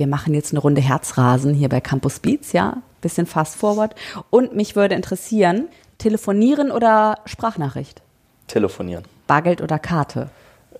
wir 0.00 0.06
machen 0.06 0.32
jetzt 0.32 0.52
eine 0.52 0.60
Runde 0.60 0.80
Herzrasen 0.80 1.52
hier 1.52 1.68
bei 1.68 1.82
Campus 1.82 2.20
Beats, 2.20 2.52
ja, 2.52 2.78
bisschen 3.02 3.26
fast 3.26 3.56
forward. 3.56 3.94
Und 4.30 4.56
mich 4.56 4.74
würde 4.74 4.94
interessieren, 4.94 5.68
telefonieren 5.98 6.70
oder 6.70 7.18
Sprachnachricht? 7.26 8.00
Telefonieren. 8.46 9.04
Bargeld 9.26 9.60
oder 9.60 9.78
Karte? 9.78 10.30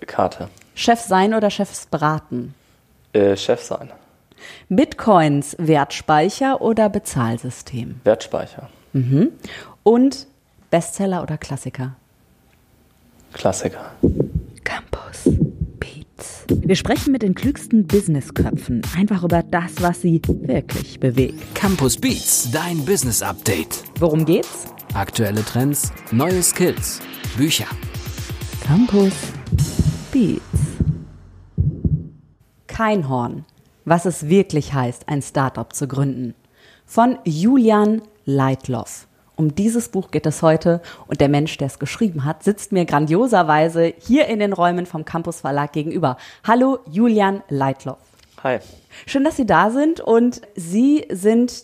Karte. 0.07 0.49
Chef 0.73 0.99
sein 1.01 1.35
oder 1.35 1.51
Chefs 1.51 1.85
beraten? 1.85 2.55
Äh, 3.13 3.37
Chef 3.37 3.61
sein. 3.61 3.91
Bitcoins 4.69 5.55
Wertspeicher 5.59 6.59
oder 6.59 6.89
Bezahlsystem? 6.89 8.01
Wertspeicher. 8.03 8.69
Mhm. 8.93 9.33
Und 9.83 10.25
Bestseller 10.71 11.21
oder 11.21 11.37
Klassiker? 11.37 11.93
Klassiker. 13.33 13.91
Wir 16.53 16.75
sprechen 16.75 17.13
mit 17.13 17.21
den 17.21 17.33
klügsten 17.33 17.87
Businessköpfen 17.87 18.81
einfach 18.97 19.23
über 19.23 19.41
das, 19.41 19.81
was 19.81 20.01
sie 20.01 20.21
wirklich 20.27 20.99
bewegt. 20.99 21.55
Campus 21.55 21.95
Beats, 21.95 22.51
dein 22.51 22.83
Business 22.83 23.21
Update. 23.21 23.83
Worum 23.99 24.25
geht's? 24.25 24.65
Aktuelle 24.93 25.45
Trends, 25.45 25.93
neue 26.11 26.43
Skills, 26.43 26.99
Bücher. 27.37 27.67
Campus 28.65 29.13
Beats. 30.11 30.41
Kein 32.67 33.07
Horn. 33.07 33.45
Was 33.85 34.05
es 34.05 34.27
wirklich 34.27 34.73
heißt, 34.73 35.07
ein 35.07 35.21
Startup 35.21 35.73
zu 35.73 35.87
gründen. 35.87 36.33
Von 36.85 37.17
Julian 37.23 38.01
Leitloff. 38.25 39.07
Um 39.41 39.55
dieses 39.55 39.89
Buch 39.89 40.11
geht 40.11 40.27
es 40.27 40.43
heute 40.43 40.81
und 41.07 41.19
der 41.19 41.27
Mensch, 41.27 41.57
der 41.57 41.65
es 41.65 41.79
geschrieben 41.79 42.25
hat, 42.25 42.43
sitzt 42.43 42.71
mir 42.71 42.85
grandioserweise 42.85 43.91
hier 43.97 44.27
in 44.27 44.37
den 44.37 44.53
Räumen 44.53 44.85
vom 44.85 45.03
Campus 45.03 45.41
Verlag 45.41 45.73
gegenüber. 45.73 46.17
Hallo 46.43 46.77
Julian 46.87 47.41
Leitloff. 47.49 47.97
Hi. 48.43 48.59
Schön, 49.07 49.23
dass 49.23 49.37
Sie 49.37 49.47
da 49.47 49.71
sind 49.71 49.99
und 49.99 50.43
Sie 50.53 51.07
sind 51.09 51.63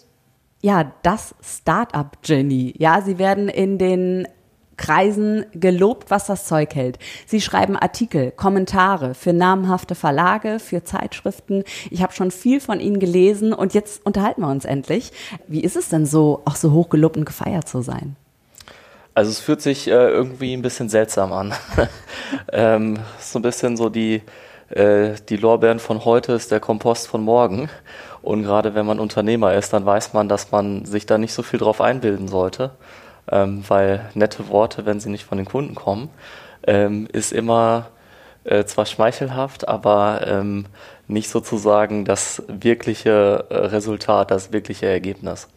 ja 0.60 0.92
das 1.04 1.36
Startup-Genie. 1.40 2.74
Ja, 2.80 3.04
Sie 3.04 3.20
werden 3.20 3.48
in 3.48 3.78
den 3.78 4.28
Kreisen 4.78 5.46
gelobt, 5.54 6.10
was 6.10 6.28
das 6.28 6.46
Zeug 6.46 6.74
hält. 6.76 7.00
Sie 7.26 7.42
schreiben 7.42 7.76
Artikel, 7.76 8.32
Kommentare 8.32 9.16
für 9.16 9.34
namhafte 9.34 9.96
Verlage, 9.96 10.60
für 10.60 10.84
Zeitschriften. 10.84 11.64
Ich 11.90 12.04
habe 12.04 12.14
schon 12.14 12.32
viel 12.32 12.60
von 12.60 12.80
Ihnen 12.80 13.00
gelesen 13.00 13.54
und 13.54 13.74
jetzt 13.74 14.06
unterhalten 14.06 14.42
wir 14.42 14.50
uns 14.50 14.66
endlich. 14.66 15.12
Wie 15.48 15.62
ist 15.62 15.76
es 15.76 15.90
denn 15.90 16.06
so, 16.06 16.42
auch 16.46 16.56
so 16.56 16.72
hoch 16.72 16.90
gelobt 16.90 17.18
und 17.18 17.26
gefeiert 17.26 17.68
zu 17.68 17.82
sein? 17.82 18.16
Also 19.16 19.32
es 19.32 19.40
fühlt 19.40 19.62
sich 19.62 19.88
äh, 19.88 19.92
irgendwie 19.92 20.54
ein 20.54 20.62
bisschen 20.62 20.90
seltsam 20.90 21.34
an. 21.34 21.54
ähm, 22.54 23.00
so 23.20 23.40
ein 23.40 23.42
bisschen 23.42 23.76
so 23.76 23.90
die, 23.90 24.22
äh, 24.70 25.16
die 25.28 25.38
Lorbeeren 25.38 25.80
von 25.80 26.06
heute 26.06 26.34
ist 26.34 26.52
der 26.52 26.60
Kompost 26.60 27.08
von 27.08 27.24
morgen. 27.24 27.68
Und 28.22 28.44
gerade 28.44 28.76
wenn 28.76 28.86
man 28.86 29.00
Unternehmer 29.00 29.56
ist, 29.56 29.74
dann 29.74 29.88
weiß 29.88 30.14
man, 30.14 30.30
dass 30.30 30.52
man 30.52 30.86
sich 30.86 31.08
da 31.08 31.18
nicht 31.18 31.34
so 31.34 31.42
viel 31.42 31.60
drauf 31.60 31.82
einbilden 31.82 32.28
sollte 32.28 32.72
ähm, 33.32 33.64
weil 33.68 34.10
nette 34.14 34.50
Worte, 34.50 34.86
wenn 34.86 35.00
sie 35.00 35.10
nicht 35.10 35.26
von 35.26 35.38
den 35.38 35.46
Kunden 35.46 35.76
kommen, 35.76 36.10
ähm, 36.66 37.08
ist 37.12 37.32
immer 37.32 37.88
äh, 38.44 38.66
zwar 38.66 38.86
schmeichelhaft, 38.86 39.68
aber 39.68 40.26
ähm, 40.26 40.66
nicht 41.08 41.30
sozusagen 41.30 42.06
das 42.06 42.44
wirkliche 42.48 43.46
äh, 43.50 43.56
Resultat, 43.56 44.32
das 44.32 44.52
wirkliche 44.52 44.88
Ergebnis. 44.88 45.48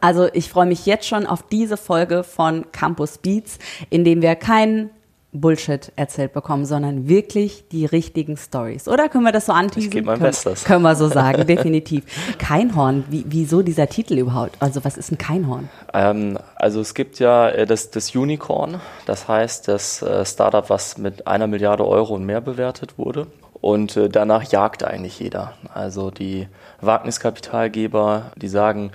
Also 0.00 0.28
ich 0.32 0.48
freue 0.48 0.66
mich 0.66 0.86
jetzt 0.86 1.06
schon 1.06 1.26
auf 1.26 1.42
diese 1.48 1.76
Folge 1.76 2.24
von 2.24 2.72
Campus 2.72 3.18
Beats, 3.18 3.58
in 3.90 4.04
dem 4.04 4.22
wir 4.22 4.34
keinen 4.34 4.90
Bullshit 5.32 5.92
erzählt 5.94 6.32
bekommen, 6.32 6.64
sondern 6.64 7.08
wirklich 7.08 7.68
die 7.68 7.86
richtigen 7.86 8.36
Stories. 8.36 8.88
Oder 8.88 9.08
können 9.08 9.24
wir 9.24 9.32
das 9.32 9.46
so 9.46 9.52
anteasen? 9.52 9.88
Ich 9.88 9.90
gebe 9.90 10.06
mein 10.06 10.18
können, 10.18 10.30
Bestes. 10.30 10.64
Können 10.64 10.82
wir 10.82 10.96
so 10.96 11.08
sagen, 11.08 11.46
definitiv. 11.46 12.04
Keinhorn, 12.38 13.04
wie, 13.10 13.24
wieso 13.28 13.62
dieser 13.62 13.88
Titel 13.88 14.18
überhaupt? 14.18 14.56
Also 14.58 14.84
was 14.84 14.96
ist 14.96 15.12
ein 15.12 15.18
Keinhorn? 15.18 15.68
Ähm, 15.94 16.38
also 16.56 16.80
es 16.80 16.94
gibt 16.94 17.20
ja 17.20 17.48
äh, 17.48 17.64
das, 17.64 17.90
das 17.90 18.14
Unicorn, 18.14 18.80
das 19.06 19.28
heißt 19.28 19.68
das 19.68 20.02
äh, 20.02 20.24
Startup, 20.24 20.68
was 20.68 20.98
mit 20.98 21.28
einer 21.28 21.46
Milliarde 21.46 21.86
Euro 21.86 22.14
und 22.14 22.26
mehr 22.26 22.40
bewertet 22.40 22.98
wurde. 22.98 23.28
Und 23.60 23.96
äh, 23.96 24.08
danach 24.08 24.42
jagt 24.50 24.82
eigentlich 24.82 25.20
jeder. 25.20 25.52
Also 25.72 26.10
die 26.10 26.48
Wagniskapitalgeber, 26.80 28.32
die 28.36 28.48
sagen, 28.48 28.90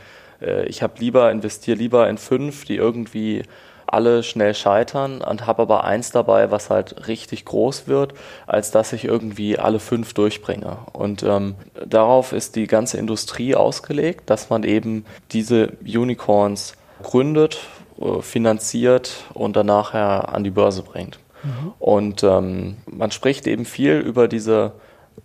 ich 0.68 0.84
habe 0.84 0.96
lieber, 1.00 1.32
investiere 1.32 1.78
lieber 1.78 2.10
in 2.10 2.18
fünf, 2.18 2.66
die 2.66 2.76
irgendwie 2.76 3.44
alle 3.88 4.24
schnell 4.24 4.54
scheitern 4.54 5.22
und 5.22 5.46
habe 5.46 5.64
aber 5.64 5.84
eins 5.84 6.12
dabei, 6.12 6.52
was 6.52 6.70
halt 6.70 7.08
richtig 7.08 7.46
groß 7.46 7.88
wird, 7.88 8.14
als 8.48 8.72
dass 8.72 8.94
ich 8.94 9.06
irgendwie 9.06 9.58
alle 9.60 9.80
fünf 9.80 10.14
durchbringe. 10.14 10.78
Und 10.94 11.24
ähm, 11.24 11.56
darauf 11.86 12.32
ist 12.34 12.56
die 12.56 12.68
ganze 12.68 12.98
Industrie 12.98 13.56
ausgelegt, 13.56 14.30
dass 14.30 14.50
man 14.50 14.64
eben 14.64 15.06
diese 15.32 15.74
Unicorns 15.82 16.74
gründet, 17.04 17.60
äh, 18.00 18.22
finanziert 18.22 19.24
und 19.34 19.56
dann 19.56 19.68
nachher 19.68 20.34
an 20.34 20.44
die 20.44 20.52
Börse 20.52 20.84
bringt. 20.84 21.20
Mhm. 21.44 21.74
Und 21.80 22.24
ähm, 22.24 22.78
man 22.86 23.12
spricht 23.12 23.48
eben 23.48 23.66
viel 23.66 24.00
über 24.00 24.28
diese 24.28 24.74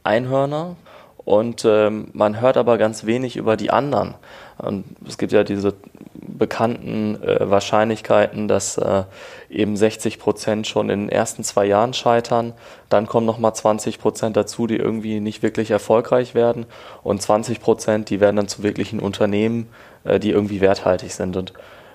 Einhörner 0.04 0.76
und 1.24 1.64
ähm, 1.64 2.08
man 2.12 2.40
hört 2.40 2.56
aber 2.56 2.78
ganz 2.78 3.06
wenig 3.06 3.36
über 3.36 3.56
die 3.56 3.70
anderen. 3.70 4.14
Und 4.58 4.84
es 5.06 5.18
gibt 5.18 5.32
ja 5.32 5.44
diese 5.44 5.74
bekannten 6.26 7.22
äh, 7.22 7.50
Wahrscheinlichkeiten, 7.50 8.48
dass 8.48 8.78
äh, 8.78 9.04
eben 9.48 9.76
60 9.76 10.18
Prozent 10.18 10.66
schon 10.66 10.90
in 10.90 11.06
den 11.06 11.08
ersten 11.08 11.44
zwei 11.44 11.64
Jahren 11.64 11.94
scheitern. 11.94 12.52
Dann 12.88 13.06
kommen 13.06 13.26
nochmal 13.26 13.54
20 13.54 13.98
Prozent 13.98 14.36
dazu, 14.36 14.66
die 14.66 14.76
irgendwie 14.76 15.20
nicht 15.20 15.42
wirklich 15.42 15.70
erfolgreich 15.70 16.34
werden. 16.34 16.66
Und 17.02 17.22
20 17.22 17.60
Prozent, 17.60 18.10
die 18.10 18.20
werden 18.20 18.36
dann 18.36 18.48
zu 18.48 18.62
wirklichen 18.62 19.00
Unternehmen, 19.00 19.68
äh, 20.04 20.20
die 20.20 20.30
irgendwie 20.30 20.60
werthaltig 20.60 21.12
sind. 21.12 21.36
Und 21.36 21.52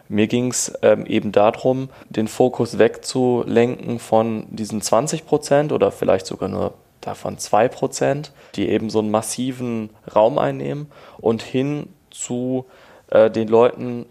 mir 0.08 0.28
ging 0.28 0.52
es 0.52 0.74
ähm, 0.82 1.06
eben 1.06 1.32
darum, 1.32 1.90
den 2.10 2.28
Fokus 2.28 2.78
wegzulenken 2.78 4.00
von 4.00 4.46
diesen 4.50 4.82
20 4.82 5.26
Prozent 5.26 5.72
oder 5.72 5.92
vielleicht 5.92 6.28
sogar 6.28 6.50
nur 6.50 6.74
davon 7.02 7.38
zwei 7.38 7.68
Prozent, 7.68 8.32
die 8.56 8.70
eben 8.70 8.90
so 8.90 9.00
einen 9.00 9.12
massiven 9.12 9.90
Raum 10.16 10.38
einnehmen 10.38 10.88
und 11.18 11.42
hin 11.42 11.90
zu 12.10 12.66
äh, 13.10 13.30
den 13.30 13.48
Leuten, 13.48 14.06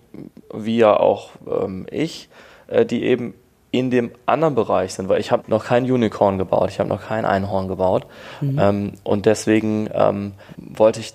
wie 0.52 0.78
ja 0.78 0.96
auch 0.98 1.30
ähm, 1.46 1.86
ich, 1.90 2.28
äh, 2.68 2.86
die 2.86 3.04
eben 3.04 3.34
in 3.70 3.90
dem 3.90 4.12
anderen 4.24 4.54
Bereich 4.54 4.94
sind, 4.94 5.08
weil 5.08 5.18
ich 5.18 5.32
habe 5.32 5.44
noch 5.48 5.64
kein 5.64 5.90
Unicorn 5.90 6.38
gebaut, 6.38 6.70
ich 6.70 6.78
habe 6.78 6.88
noch 6.88 7.02
kein 7.02 7.24
Einhorn 7.24 7.66
gebaut 7.66 8.06
mhm. 8.40 8.58
ähm, 8.60 8.92
und 9.02 9.26
deswegen 9.26 9.88
ähm, 9.92 10.34
wollte 10.56 11.00
ich 11.00 11.12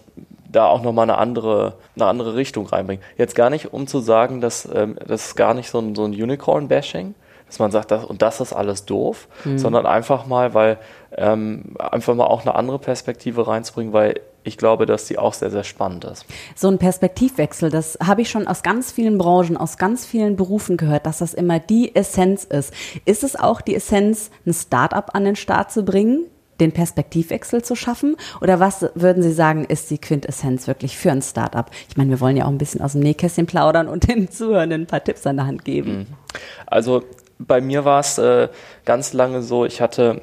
da 0.52 0.66
auch 0.66 0.82
nochmal 0.82 1.04
eine 1.04 1.18
andere, 1.18 1.76
eine 1.96 2.06
andere 2.08 2.36
Richtung 2.36 2.66
reinbringen. 2.66 3.04
Jetzt 3.18 3.36
gar 3.36 3.50
nicht, 3.50 3.72
um 3.72 3.88
zu 3.88 4.00
sagen, 4.00 4.42
dass 4.42 4.68
ähm, 4.74 4.98
das 5.08 5.28
ist 5.28 5.36
gar 5.36 5.54
nicht 5.54 5.70
so 5.70 5.80
ein, 5.80 5.96
so 5.96 6.04
ein 6.04 6.12
Unicorn-Bashing, 6.12 7.16
dass 7.48 7.60
man 7.60 7.72
sagt, 7.72 7.92
das, 7.92 8.04
und 8.04 8.22
das 8.22 8.42
ist 8.42 8.52
alles 8.52 8.86
doof, 8.86 9.28
mhm. 9.46 9.58
sondern 9.58 9.86
einfach 9.86 10.26
mal, 10.26 10.54
weil 10.54 10.80
ähm, 11.16 11.76
einfach 11.78 12.14
mal 12.16 12.26
auch 12.26 12.42
eine 12.42 12.56
andere 12.56 12.80
Perspektive 12.80 13.48
reinzubringen, 13.48 13.94
weil 13.94 14.20
ich 14.44 14.58
glaube, 14.58 14.86
dass 14.86 15.06
die 15.06 15.18
auch 15.18 15.34
sehr, 15.34 15.52
sehr 15.52 15.64
spannend 15.64 16.06
ist. 16.06 16.26
So 16.56 16.70
ein 16.70 16.78
Perspektivwechsel, 16.78 17.70
das 17.70 17.98
habe 18.06 18.22
ich 18.22 18.30
schon 18.30 18.48
aus 18.48 18.64
ganz 18.64 18.92
vielen 18.92 19.18
Branchen, 19.18 19.58
aus 19.58 19.78
ganz 19.78 20.06
vielen 20.06 20.36
Berufen 20.36 20.78
gehört, 20.78 21.06
dass 21.06 21.20
das 21.20 21.34
immer 21.34 21.60
die 21.60 21.96
Essenz 21.96 22.46
ist. 22.46 22.74
Ist 23.06 23.24
es 23.24 23.36
auch 23.36 23.62
die 23.62 23.76
Essenz, 23.76 24.32
ein 24.46 24.54
Start-up 24.54 25.12
an 25.14 25.26
den 25.26 25.36
Start 25.36 25.72
zu 25.72 25.84
bringen? 25.84 26.26
den 26.60 26.74
Perspektivwechsel 26.74 27.64
zu 27.64 27.76
schaffen? 27.76 28.16
Oder 28.42 28.60
was 28.60 28.86
würden 28.94 29.24
Sie 29.24 29.32
sagen, 29.32 29.64
ist 29.64 29.90
die 29.90 29.98
Quintessenz 29.98 30.68
wirklich 30.68 30.98
für 30.98 31.12
ein 31.12 31.22
Startup? 31.22 31.70
Ich 31.88 31.98
meine, 31.98 32.10
wir 32.10 32.20
wollen 32.20 32.38
ja 32.38 32.46
auch 32.46 32.50
ein 32.50 32.58
bisschen 32.58 32.82
aus 32.82 32.94
dem 32.94 33.02
Nähkästchen 33.02 33.46
plaudern 33.46 33.88
und 33.88 34.08
den 34.10 34.30
Zuhörenden 34.30 34.82
ein 34.82 34.88
paar 34.88 35.04
Tipps 35.04 35.26
an 35.26 35.38
der 35.38 35.48
Hand 35.48 35.66
geben. 35.66 36.00
Mhm. 36.00 36.08
Also 36.66 37.04
bei 37.40 37.62
mir 37.62 37.86
war 37.86 38.02
es 38.02 38.18
äh, 38.18 38.50
ganz 38.86 39.14
lange 39.14 39.42
so, 39.42 39.66
ich 39.66 39.82
hatte 39.82 40.22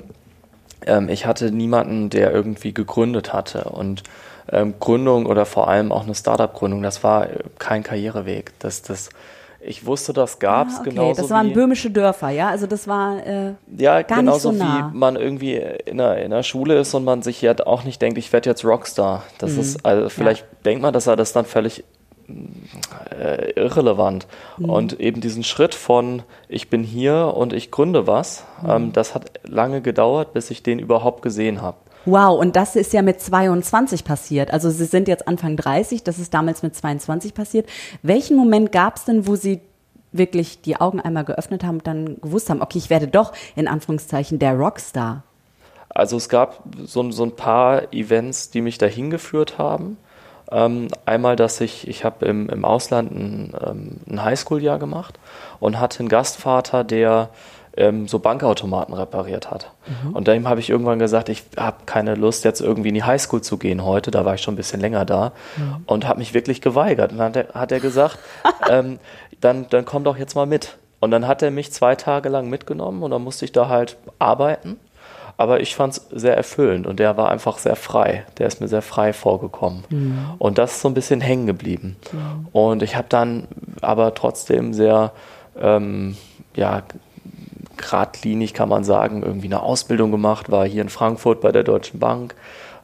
ähm, 0.84 1.08
ich 1.08 1.26
hatte 1.26 1.50
niemanden, 1.50 2.10
der 2.10 2.32
irgendwie 2.32 2.74
gegründet 2.74 3.32
hatte. 3.32 3.64
Und 3.64 4.02
ähm, 4.50 4.74
Gründung 4.78 5.26
oder 5.26 5.46
vor 5.46 5.68
allem 5.68 5.92
auch 5.92 6.04
eine 6.04 6.14
Startup-Gründung, 6.14 6.82
das 6.82 7.02
war 7.02 7.30
äh, 7.30 7.38
kein 7.58 7.82
Karriereweg. 7.82 8.52
Das, 8.58 8.82
das, 8.82 9.10
ich 9.60 9.86
wusste, 9.86 10.12
das 10.12 10.38
gab 10.38 10.68
es 10.68 10.76
ah, 10.76 10.80
okay. 10.80 10.90
genauso. 10.90 11.22
Das 11.22 11.30
waren 11.30 11.52
böhmische 11.52 11.90
Dörfer, 11.90 12.30
ja? 12.30 12.50
Also 12.50 12.66
das 12.66 12.86
war 12.86 13.26
äh, 13.26 13.54
ja, 13.76 14.02
gar 14.02 14.18
genauso 14.18 14.52
nicht 14.52 14.60
so 14.60 14.64
nah. 14.64 14.90
wie 14.92 14.96
man 14.96 15.16
irgendwie 15.16 15.54
in 15.56 15.98
der, 15.98 16.22
in 16.22 16.30
der 16.30 16.42
Schule 16.42 16.78
ist 16.78 16.94
und 16.94 17.04
man 17.04 17.22
sich 17.22 17.42
ja 17.42 17.54
auch 17.64 17.84
nicht 17.84 18.00
denkt, 18.00 18.18
ich 18.18 18.32
werde 18.32 18.50
jetzt 18.50 18.64
Rockstar. 18.64 19.24
Das 19.38 19.52
mhm. 19.52 19.60
ist, 19.60 19.84
also 19.84 20.08
vielleicht 20.08 20.42
ja. 20.42 20.48
denkt 20.64 20.82
man, 20.82 20.92
dass 20.92 21.06
er 21.06 21.16
das 21.16 21.32
dann 21.32 21.44
völlig 21.44 21.84
äh, 23.18 23.52
irrelevant. 23.52 24.26
Mhm. 24.58 24.70
Und 24.70 25.00
eben 25.00 25.20
diesen 25.20 25.44
Schritt 25.44 25.74
von 25.74 26.22
ich 26.48 26.70
bin 26.70 26.82
hier 26.82 27.34
und 27.36 27.52
ich 27.52 27.70
gründe 27.70 28.06
was, 28.06 28.44
mhm. 28.62 28.70
ähm, 28.70 28.92
das 28.92 29.14
hat 29.14 29.40
lange 29.44 29.80
gedauert, 29.80 30.32
bis 30.32 30.50
ich 30.50 30.62
den 30.62 30.78
überhaupt 30.78 31.22
gesehen 31.22 31.62
habe. 31.62 31.76
Wow, 32.04 32.38
und 32.38 32.54
das 32.54 32.76
ist 32.76 32.92
ja 32.92 33.02
mit 33.02 33.20
22 33.20 34.04
passiert. 34.04 34.52
Also 34.52 34.70
Sie 34.70 34.84
sind 34.84 35.08
jetzt 35.08 35.26
Anfang 35.26 35.56
30, 35.56 36.04
das 36.04 36.20
ist 36.20 36.32
damals 36.32 36.62
mit 36.62 36.76
22 36.76 37.34
passiert. 37.34 37.68
Welchen 38.02 38.36
Moment 38.36 38.70
gab 38.70 38.96
es 38.96 39.04
denn, 39.04 39.26
wo 39.26 39.34
Sie 39.34 39.60
wirklich 40.12 40.62
die 40.62 40.80
Augen 40.80 41.00
einmal 41.00 41.24
geöffnet 41.24 41.64
haben 41.64 41.78
und 41.78 41.86
dann 41.86 42.20
gewusst 42.20 42.48
haben, 42.48 42.62
okay, 42.62 42.78
ich 42.78 42.90
werde 42.90 43.08
doch 43.08 43.32
in 43.56 43.66
Anführungszeichen 43.66 44.38
der 44.38 44.54
Rockstar? 44.54 45.24
Also 45.88 46.16
es 46.16 46.28
gab 46.28 46.62
so, 46.84 47.10
so 47.10 47.24
ein 47.24 47.34
paar 47.34 47.92
Events, 47.92 48.50
die 48.50 48.60
mich 48.60 48.78
dahin 48.78 49.10
geführt 49.10 49.58
haben. 49.58 49.96
Ähm, 50.50 50.88
einmal, 51.04 51.36
dass 51.36 51.60
ich, 51.60 51.88
ich 51.88 52.04
habe 52.04 52.24
im, 52.26 52.48
im 52.48 52.64
Ausland 52.64 53.10
ein, 53.10 53.54
ähm, 53.64 54.00
ein 54.08 54.24
Highschool-Jahr 54.24 54.78
gemacht 54.78 55.18
und 55.58 55.80
hatte 55.80 56.00
einen 56.00 56.08
Gastvater, 56.08 56.84
der 56.84 57.30
ähm, 57.76 58.08
so 58.08 58.18
Bankautomaten 58.18 58.94
repariert 58.94 59.50
hat. 59.50 59.70
Mhm. 59.86 60.14
Und 60.14 60.28
dem 60.28 60.48
habe 60.48 60.60
ich 60.60 60.70
irgendwann 60.70 60.98
gesagt, 60.98 61.28
ich 61.28 61.44
habe 61.56 61.78
keine 61.86 62.14
Lust, 62.14 62.44
jetzt 62.44 62.60
irgendwie 62.60 62.88
in 62.88 62.94
die 62.94 63.04
Highschool 63.04 63.42
zu 63.42 63.58
gehen 63.58 63.84
heute. 63.84 64.10
Da 64.10 64.24
war 64.24 64.34
ich 64.34 64.42
schon 64.42 64.54
ein 64.54 64.56
bisschen 64.56 64.80
länger 64.80 65.04
da 65.04 65.32
mhm. 65.56 65.84
und 65.86 66.06
habe 66.06 66.18
mich 66.18 66.32
wirklich 66.32 66.60
geweigert. 66.60 67.12
Und 67.12 67.18
dann 67.18 67.28
hat 67.28 67.36
er, 67.36 67.60
hat 67.60 67.72
er 67.72 67.80
gesagt, 67.80 68.18
ähm, 68.70 68.98
dann, 69.40 69.66
dann 69.68 69.84
komm 69.84 70.04
doch 70.04 70.16
jetzt 70.16 70.34
mal 70.34 70.46
mit. 70.46 70.78
Und 71.00 71.10
dann 71.10 71.26
hat 71.26 71.42
er 71.42 71.50
mich 71.50 71.72
zwei 71.72 71.94
Tage 71.94 72.30
lang 72.30 72.48
mitgenommen 72.48 73.02
und 73.02 73.10
dann 73.10 73.22
musste 73.22 73.44
ich 73.44 73.52
da 73.52 73.68
halt 73.68 73.98
arbeiten. 74.18 74.78
Aber 75.36 75.60
ich 75.60 75.74
fand 75.76 75.92
es 75.92 76.06
sehr 76.10 76.36
erfüllend 76.36 76.86
und 76.86 76.98
der 76.98 77.16
war 77.16 77.30
einfach 77.30 77.58
sehr 77.58 77.76
frei. 77.76 78.24
Der 78.38 78.46
ist 78.46 78.60
mir 78.60 78.68
sehr 78.68 78.82
frei 78.82 79.12
vorgekommen. 79.12 79.84
Mhm. 79.90 80.18
Und 80.38 80.58
das 80.58 80.72
ist 80.72 80.80
so 80.80 80.88
ein 80.88 80.94
bisschen 80.94 81.20
hängen 81.20 81.46
geblieben. 81.46 81.96
Mhm. 82.12 82.48
Und 82.52 82.82
ich 82.82 82.96
habe 82.96 83.06
dann 83.08 83.46
aber 83.82 84.14
trotzdem 84.14 84.72
sehr, 84.72 85.12
ähm, 85.60 86.16
ja, 86.54 86.82
geradlinig 87.76 88.54
kann 88.54 88.70
man 88.70 88.84
sagen, 88.84 89.22
irgendwie 89.22 89.48
eine 89.48 89.62
Ausbildung 89.62 90.10
gemacht, 90.10 90.50
war 90.50 90.66
hier 90.66 90.80
in 90.80 90.88
Frankfurt 90.88 91.42
bei 91.42 91.52
der 91.52 91.62
Deutschen 91.62 92.00
Bank. 92.00 92.34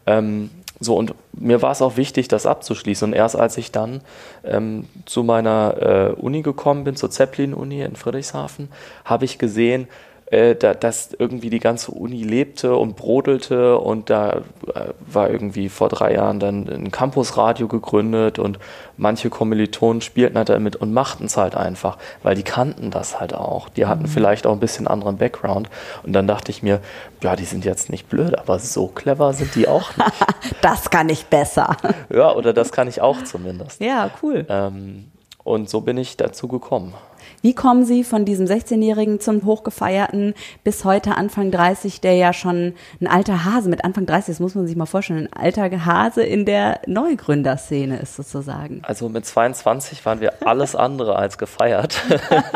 Ähm, 0.07 0.51
so, 0.79 0.97
und 0.97 1.15
mir 1.33 1.63
war 1.63 1.71
es 1.71 1.81
auch 1.81 1.97
wichtig, 1.97 2.29
das 2.29 2.45
abzuschließen. 2.45 3.09
Und 3.09 3.15
erst 3.15 3.37
als 3.37 3.57
ich 3.57 3.71
dann 3.73 4.01
ähm, 4.45 4.89
zu 5.07 5.23
meiner 5.23 5.77
äh, 5.81 6.21
Uni 6.21 6.43
gekommen 6.43 6.85
bin, 6.85 6.97
zur 6.97 7.11
Zeppelin-Uni 7.11 7.83
in 7.83 7.97
Friedrichshafen, 7.97 8.69
habe 9.05 9.25
ich 9.25 9.39
gesehen, 9.39 9.87
äh, 10.33 10.57
da, 10.57 10.73
dass 10.73 11.11
irgendwie 11.19 11.51
die 11.51 11.59
ganze 11.59 11.93
Uni 11.93 12.23
lebte 12.23 12.75
und 12.75 12.97
brodelte 12.97 13.77
und 13.77 14.09
da 14.09 14.41
äh, 14.75 14.87
war 15.07 15.29
irgendwie 15.29 15.69
vor 15.69 15.91
drei 15.91 16.15
Jahren 16.15 16.41
dann 16.41 16.69
ein 16.69 16.91
Campusradio 16.91 17.69
gegründet 17.69 18.39
und 18.39 18.59
manche 18.97 19.29
Kommilitonen 19.29 20.01
spielten 20.01 20.39
halt 20.39 20.49
damit 20.49 20.77
und 20.77 20.95
machten 20.95 21.27
es 21.27 21.37
halt 21.37 21.55
einfach, 21.55 21.99
weil 22.23 22.35
die 22.35 22.45
kannten 22.45 22.91
das 22.91 23.21
halt 23.21 23.35
auch. 23.35 23.69
Die 23.69 23.85
hatten 23.85 24.05
mhm. 24.05 24.09
vielleicht 24.09 24.47
auch 24.47 24.53
ein 24.53 24.61
bisschen 24.61 24.87
anderen 24.89 25.19
Background 25.19 25.69
und 26.03 26.15
dann 26.15 26.27
dachte 26.27 26.51
ich 26.51 26.63
mir, 26.63 26.81
ja, 27.23 27.37
die 27.37 27.45
sind 27.45 27.67
jetzt 27.67 27.91
nicht 27.91 28.09
blöd, 28.09 28.39
aber 28.39 28.59
so 28.59 28.87
clever 28.87 29.35
sind 29.35 29.55
die 29.55 29.69
auch 29.69 29.95
nicht. 29.99 30.13
das 30.63 30.89
kann 30.89 31.11
ich 31.11 31.27
besser. 31.27 31.77
Ja, 32.09 32.35
oder 32.35 32.55
das 32.55 32.73
kann 32.73 32.89
ich 32.89 33.03
auch 33.03 33.23
zumindest. 33.23 33.83
Ja, 33.83 34.11
cool. 34.23 34.47
Ähm, 34.49 35.11
und 35.45 35.69
so 35.69 35.83
bin 35.83 35.99
ich 35.99 36.17
dazu 36.17 36.49
gekommen. 36.49 36.95
Wie 37.43 37.55
kommen 37.55 37.85
Sie 37.85 38.05
von 38.05 38.25
diesem 38.25 38.47
16-Jährigen 38.47 39.19
zum 39.19 39.45
Hochgefeierten 39.45 40.35
bis 40.63 40.85
heute 40.85 41.17
Anfang 41.17 41.51
30, 41.51 42.01
der 42.01 42.15
ja 42.15 42.33
schon 42.33 42.75
ein 43.01 43.09
alter 43.09 43.45
Hase 43.45 43.69
mit 43.69 43.85
Anfang 43.85 44.07
30, 44.07 44.35
das 44.35 44.41
muss 44.41 44.55
man 44.55 44.69
sich 44.69 44.77
mal 44.77 44.87
vorstellen, 44.87 45.27
ein 45.27 45.43
alter 45.43 45.85
Hase 45.85 46.23
in 46.23 46.47
der 46.47 46.81
Neugründerszene 46.87 47.99
ist 47.99 48.15
sozusagen? 48.15 48.81
Also 48.85 49.09
mit 49.09 49.27
22 49.27 50.07
waren 50.07 50.21
wir 50.21 50.35
alles 50.47 50.77
andere 50.77 51.17
als 51.17 51.37
gefeiert. 51.37 52.01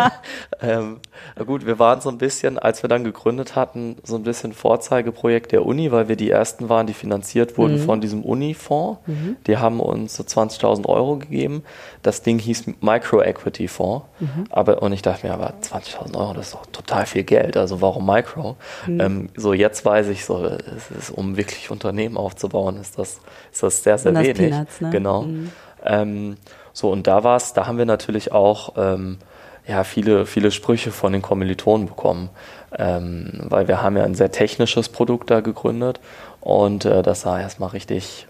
ähm, 0.62 1.00
gut, 1.44 1.66
wir 1.66 1.80
waren 1.80 2.00
so 2.00 2.08
ein 2.08 2.18
bisschen, 2.18 2.56
als 2.56 2.84
wir 2.84 2.88
dann 2.88 3.02
gegründet 3.02 3.56
hatten, 3.56 3.96
so 4.04 4.14
ein 4.14 4.22
bisschen 4.22 4.52
Vorzeigeprojekt 4.52 5.50
der 5.50 5.66
Uni, 5.66 5.90
weil 5.90 6.06
wir 6.06 6.14
die 6.14 6.30
ersten 6.30 6.68
waren, 6.68 6.86
die 6.86 6.94
finanziert 6.94 7.58
wurden 7.58 7.80
mhm. 7.80 7.84
von 7.84 8.00
diesem 8.00 8.22
Uni-Fonds. 8.22 9.00
Mhm. 9.06 9.36
Die 9.48 9.56
haben 9.56 9.80
uns 9.80 10.14
so 10.14 10.22
20.000 10.22 10.86
Euro 10.86 11.16
gegeben. 11.16 11.64
Das 12.04 12.22
Ding 12.22 12.38
hieß 12.38 12.66
Micro-Equity-Fonds. 12.80 14.06
Mhm. 14.20 14.44
Aber 14.50 14.75
und 14.76 14.92
ich 14.92 15.02
dachte 15.02 15.26
mir, 15.26 15.32
aber 15.34 15.54
20.000 15.62 16.16
Euro, 16.16 16.34
das 16.34 16.46
ist 16.46 16.54
doch 16.54 16.66
total 16.66 17.06
viel 17.06 17.24
Geld. 17.24 17.56
Also 17.56 17.80
warum 17.80 18.06
Micro? 18.06 18.56
Mhm. 18.86 19.00
Ähm, 19.00 19.28
so 19.36 19.52
jetzt 19.52 19.84
weiß 19.84 20.08
ich 20.08 20.24
so, 20.24 20.44
ist, 20.44 21.10
um 21.10 21.36
wirklich 21.36 21.70
Unternehmen 21.70 22.16
aufzubauen, 22.16 22.78
ist 22.80 22.98
das, 22.98 23.20
ist 23.52 23.62
das 23.62 23.82
sehr, 23.82 23.98
sehr 23.98 24.14
wenig. 24.14 24.34
Peanuts, 24.36 24.80
ne? 24.80 24.90
Genau. 24.90 25.22
Mhm. 25.22 25.52
Ähm, 25.84 26.36
so, 26.72 26.90
und 26.90 27.06
da 27.06 27.24
war 27.24 27.36
es, 27.36 27.52
da 27.52 27.66
haben 27.66 27.78
wir 27.78 27.86
natürlich 27.86 28.32
auch 28.32 28.74
ähm, 28.76 29.18
ja, 29.66 29.84
viele, 29.84 30.26
viele 30.26 30.50
Sprüche 30.50 30.92
von 30.92 31.12
den 31.12 31.22
Kommilitonen 31.22 31.86
bekommen. 31.86 32.30
Ähm, 32.76 33.32
weil 33.44 33.68
wir 33.68 33.82
haben 33.82 33.96
ja 33.96 34.04
ein 34.04 34.14
sehr 34.14 34.30
technisches 34.30 34.88
Produkt 34.88 35.30
da 35.30 35.40
gegründet 35.40 36.00
und 36.40 36.84
äh, 36.84 37.02
das 37.02 37.22
sah 37.22 37.40
erstmal 37.40 37.70
richtig 37.70 38.26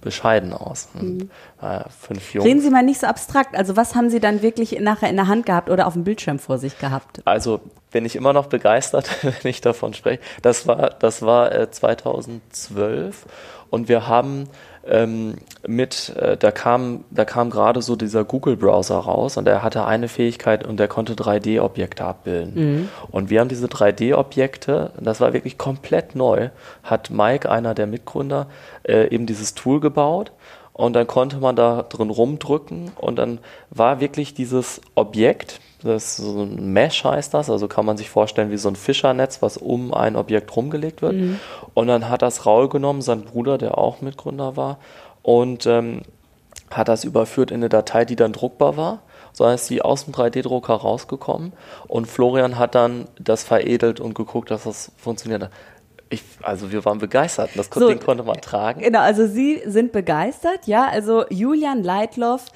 bescheiden 0.00 0.52
aus. 0.52 0.88
Mhm. 0.94 1.30
Äh, 1.60 1.80
fünf 1.88 2.34
Jungs. 2.34 2.46
Reden 2.46 2.60
Sie 2.60 2.70
mal 2.70 2.82
nicht 2.82 3.00
so 3.00 3.06
abstrakt. 3.06 3.56
Also 3.56 3.76
was 3.76 3.94
haben 3.94 4.10
Sie 4.10 4.20
dann 4.20 4.42
wirklich 4.42 4.78
nachher 4.80 5.08
in 5.08 5.16
der 5.16 5.28
Hand 5.28 5.46
gehabt 5.46 5.70
oder 5.70 5.86
auf 5.86 5.94
dem 5.94 6.04
Bildschirm 6.04 6.38
vor 6.38 6.58
sich 6.58 6.78
gehabt? 6.78 7.22
Also 7.24 7.60
bin 7.90 8.04
ich 8.04 8.16
immer 8.16 8.32
noch 8.32 8.46
begeistert, 8.46 9.08
wenn 9.22 9.50
ich 9.50 9.60
davon 9.60 9.94
spreche. 9.94 10.20
Das 10.42 10.66
war, 10.66 10.90
das 10.90 11.22
war 11.22 11.52
äh, 11.52 11.70
2012 11.70 13.26
und 13.70 13.88
wir 13.88 14.06
haben 14.06 14.48
ähm, 14.86 15.36
mit, 15.66 16.10
äh, 16.16 16.36
da 16.36 16.50
kam, 16.50 17.04
da 17.10 17.24
kam 17.24 17.50
gerade 17.50 17.82
so 17.82 17.96
dieser 17.96 18.24
Google-Browser 18.24 18.96
raus 18.96 19.36
und 19.36 19.46
er 19.46 19.62
hatte 19.62 19.84
eine 19.84 20.08
Fähigkeit 20.08 20.66
und 20.66 20.78
der 20.78 20.88
konnte 20.88 21.14
3D-Objekte 21.14 22.04
abbilden. 22.04 22.54
Mhm. 22.54 22.88
Und 23.10 23.30
wir 23.30 23.40
haben 23.40 23.48
diese 23.48 23.66
3D-Objekte, 23.66 24.90
das 25.00 25.20
war 25.20 25.32
wirklich 25.32 25.58
komplett 25.58 26.14
neu, 26.14 26.50
hat 26.82 27.10
Mike, 27.10 27.50
einer 27.50 27.74
der 27.74 27.86
Mitgründer, 27.86 28.46
äh, 28.82 29.08
eben 29.14 29.26
dieses 29.26 29.54
Tool 29.54 29.80
gebaut 29.80 30.32
und 30.72 30.94
dann 30.94 31.06
konnte 31.06 31.36
man 31.36 31.54
da 31.54 31.82
drin 31.82 32.10
rumdrücken 32.10 32.90
und 32.96 33.16
dann 33.16 33.38
war 33.70 34.00
wirklich 34.00 34.34
dieses 34.34 34.80
Objekt, 34.94 35.60
das 35.82 36.18
ist 36.18 36.24
so 36.24 36.42
ein 36.42 36.72
Mesh 36.72 37.04
heißt 37.04 37.34
das, 37.34 37.50
also 37.50 37.68
kann 37.68 37.86
man 37.86 37.96
sich 37.96 38.10
vorstellen 38.10 38.50
wie 38.50 38.56
so 38.56 38.68
ein 38.68 38.76
Fischernetz, 38.76 39.42
was 39.42 39.56
um 39.56 39.92
ein 39.92 40.16
Objekt 40.16 40.54
rumgelegt 40.54 41.02
wird. 41.02 41.14
Mhm. 41.14 41.40
Und 41.74 41.88
dann 41.88 42.08
hat 42.08 42.22
das 42.22 42.46
Raul 42.46 42.68
genommen, 42.68 43.02
sein 43.02 43.22
Bruder, 43.22 43.58
der 43.58 43.78
auch 43.78 44.00
Mitgründer 44.00 44.56
war, 44.56 44.78
und 45.22 45.66
ähm, 45.66 46.02
hat 46.70 46.88
das 46.88 47.04
überführt 47.04 47.50
in 47.50 47.58
eine 47.58 47.68
Datei, 47.68 48.04
die 48.04 48.16
dann 48.16 48.32
druckbar 48.32 48.76
war. 48.76 49.02
So 49.32 49.46
ist 49.46 49.66
sie 49.66 49.80
aus 49.80 50.04
dem 50.04 50.14
3D-Drucker 50.14 50.74
rausgekommen 50.74 51.54
und 51.88 52.06
Florian 52.06 52.58
hat 52.58 52.74
dann 52.74 53.06
das 53.18 53.44
veredelt 53.44 53.98
und 53.98 54.14
geguckt, 54.14 54.50
dass 54.50 54.64
das 54.64 54.92
funktioniert. 54.98 55.48
Ich, 56.10 56.22
also 56.42 56.70
wir 56.70 56.84
waren 56.84 56.98
begeistert. 56.98 57.50
Das 57.54 57.70
so, 57.72 57.88
Ding 57.88 57.98
konnte 57.98 58.24
man 58.24 58.38
tragen. 58.42 58.82
Genau, 58.82 59.00
also 59.00 59.26
Sie 59.26 59.62
sind 59.64 59.92
begeistert, 59.92 60.66
ja. 60.66 60.86
Also 60.86 61.24
Julian 61.30 61.82
Leitloff 61.82 62.48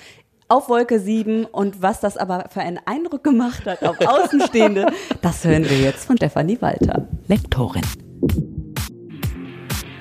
auf 0.49 0.69
Wolke 0.69 1.01
7 1.01 1.45
und 1.45 1.83
was 1.83 2.01
das 2.01 2.17
aber 2.17 2.47
für 2.51 2.61
einen 2.61 2.79
Eindruck 2.85 3.25
gemacht 3.25 3.67
hat 3.67 3.83
auf 3.83 3.97
Außenstehende, 4.01 4.87
das 5.23 5.45
hören 5.45 5.69
wir 5.69 5.79
jetzt 5.79 6.05
von 6.05 6.17
Stefanie 6.17 6.61
Walter, 6.61 7.07
Lektorin. 7.27 7.83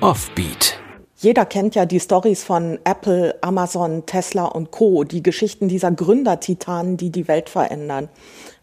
Offbeat. 0.01 0.79
Jeder 1.17 1.45
kennt 1.45 1.73
ja 1.73 1.85
die 1.85 1.99
Stories 1.99 2.43
von 2.43 2.77
Apple, 2.83 3.35
Amazon, 3.41 4.05
Tesla 4.05 4.45
und 4.45 4.69
Co., 4.69 5.03
die 5.03 5.23
Geschichten 5.23 5.67
dieser 5.67 5.91
Gründertitanen, 5.91 6.97
die 6.97 7.09
die 7.09 7.27
Welt 7.27 7.49
verändern. 7.49 8.09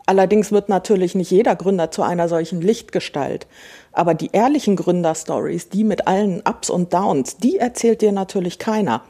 Allerdings 0.06 0.52
wird 0.52 0.68
natürlich 0.68 1.14
nicht 1.14 1.30
jeder 1.30 1.56
Gründer 1.56 1.90
zu 1.90 2.02
einer 2.02 2.28
solchen 2.28 2.60
Lichtgestalt. 2.60 3.46
Aber 3.92 4.14
die 4.14 4.30
ehrlichen 4.32 4.76
Gründerstories, 4.76 5.68
die 5.68 5.84
mit 5.84 6.06
allen 6.06 6.42
Ups 6.48 6.70
und 6.70 6.94
Downs, 6.94 7.36
die 7.36 7.58
erzählt 7.58 8.00
dir 8.00 8.12
natürlich 8.12 8.58
keiner. 8.58 9.02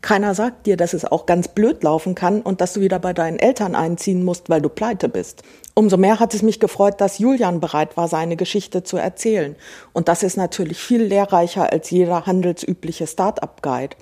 Keiner 0.00 0.34
sagt 0.34 0.66
dir, 0.66 0.78
dass 0.78 0.94
es 0.94 1.04
auch 1.04 1.26
ganz 1.26 1.48
blöd 1.48 1.82
laufen 1.82 2.14
kann 2.14 2.40
und 2.40 2.62
dass 2.62 2.72
du 2.72 2.80
wieder 2.80 2.98
bei 2.98 3.12
deinen 3.12 3.38
Eltern 3.38 3.74
einziehen 3.74 4.24
musst, 4.24 4.48
weil 4.48 4.62
du 4.62 4.70
pleite 4.70 5.10
bist. 5.10 5.42
Umso 5.74 5.98
mehr 5.98 6.20
hat 6.20 6.34
es 6.34 6.42
mich 6.42 6.58
gefreut, 6.58 7.00
dass 7.00 7.18
Julian 7.18 7.60
bereit 7.60 7.96
war, 7.96 8.08
seine 8.08 8.36
Geschichte 8.36 8.82
zu 8.82 8.96
erzählen. 8.96 9.56
Und 9.92 10.08
das 10.08 10.22
ist 10.22 10.36
natürlich 10.36 10.78
viel 10.78 11.02
lehrreicher 11.02 11.70
als 11.70 11.90
jeder 11.90 12.24
handelsübliche 12.24 13.06
Start-up-Guide. 13.06 13.96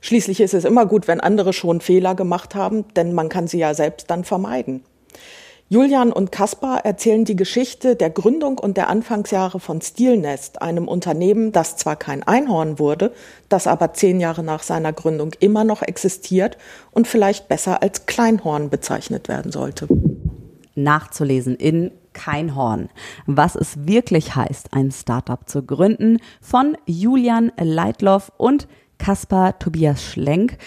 Schließlich 0.00 0.40
ist 0.40 0.54
es 0.54 0.64
immer 0.64 0.86
gut, 0.86 1.08
wenn 1.08 1.20
andere 1.20 1.52
schon 1.52 1.80
Fehler 1.80 2.14
gemacht 2.14 2.54
haben, 2.54 2.84
denn 2.94 3.12
man 3.12 3.28
kann 3.28 3.48
sie 3.48 3.58
ja 3.58 3.74
selbst 3.74 4.10
dann 4.10 4.24
vermeiden. 4.24 4.84
Julian 5.72 6.12
und 6.12 6.30
Kaspar 6.32 6.84
erzählen 6.84 7.24
die 7.24 7.34
Geschichte 7.34 7.96
der 7.96 8.10
Gründung 8.10 8.58
und 8.58 8.76
der 8.76 8.90
Anfangsjahre 8.90 9.58
von 9.58 9.80
Stilnest, 9.80 10.60
einem 10.60 10.86
Unternehmen, 10.86 11.50
das 11.50 11.78
zwar 11.78 11.96
kein 11.96 12.22
Einhorn 12.22 12.78
wurde, 12.78 13.14
das 13.48 13.66
aber 13.66 13.94
zehn 13.94 14.20
Jahre 14.20 14.42
nach 14.42 14.62
seiner 14.62 14.92
Gründung 14.92 15.32
immer 15.40 15.64
noch 15.64 15.80
existiert 15.80 16.58
und 16.90 17.08
vielleicht 17.08 17.48
besser 17.48 17.82
als 17.82 18.04
Kleinhorn 18.04 18.68
bezeichnet 18.68 19.28
werden 19.28 19.50
sollte. 19.50 19.88
Nachzulesen 20.74 21.56
in 21.56 21.90
kein 22.12 22.54
Horn. 22.54 22.90
Was 23.24 23.56
es 23.56 23.86
wirklich 23.86 24.36
heißt, 24.36 24.74
ein 24.74 24.90
Startup 24.90 25.48
zu 25.48 25.62
gründen, 25.62 26.18
von 26.42 26.76
Julian 26.84 27.50
Leitloff 27.58 28.30
und 28.36 28.68
Kaspar 28.98 29.58
Tobias 29.58 30.04
Schlenk. 30.04 30.58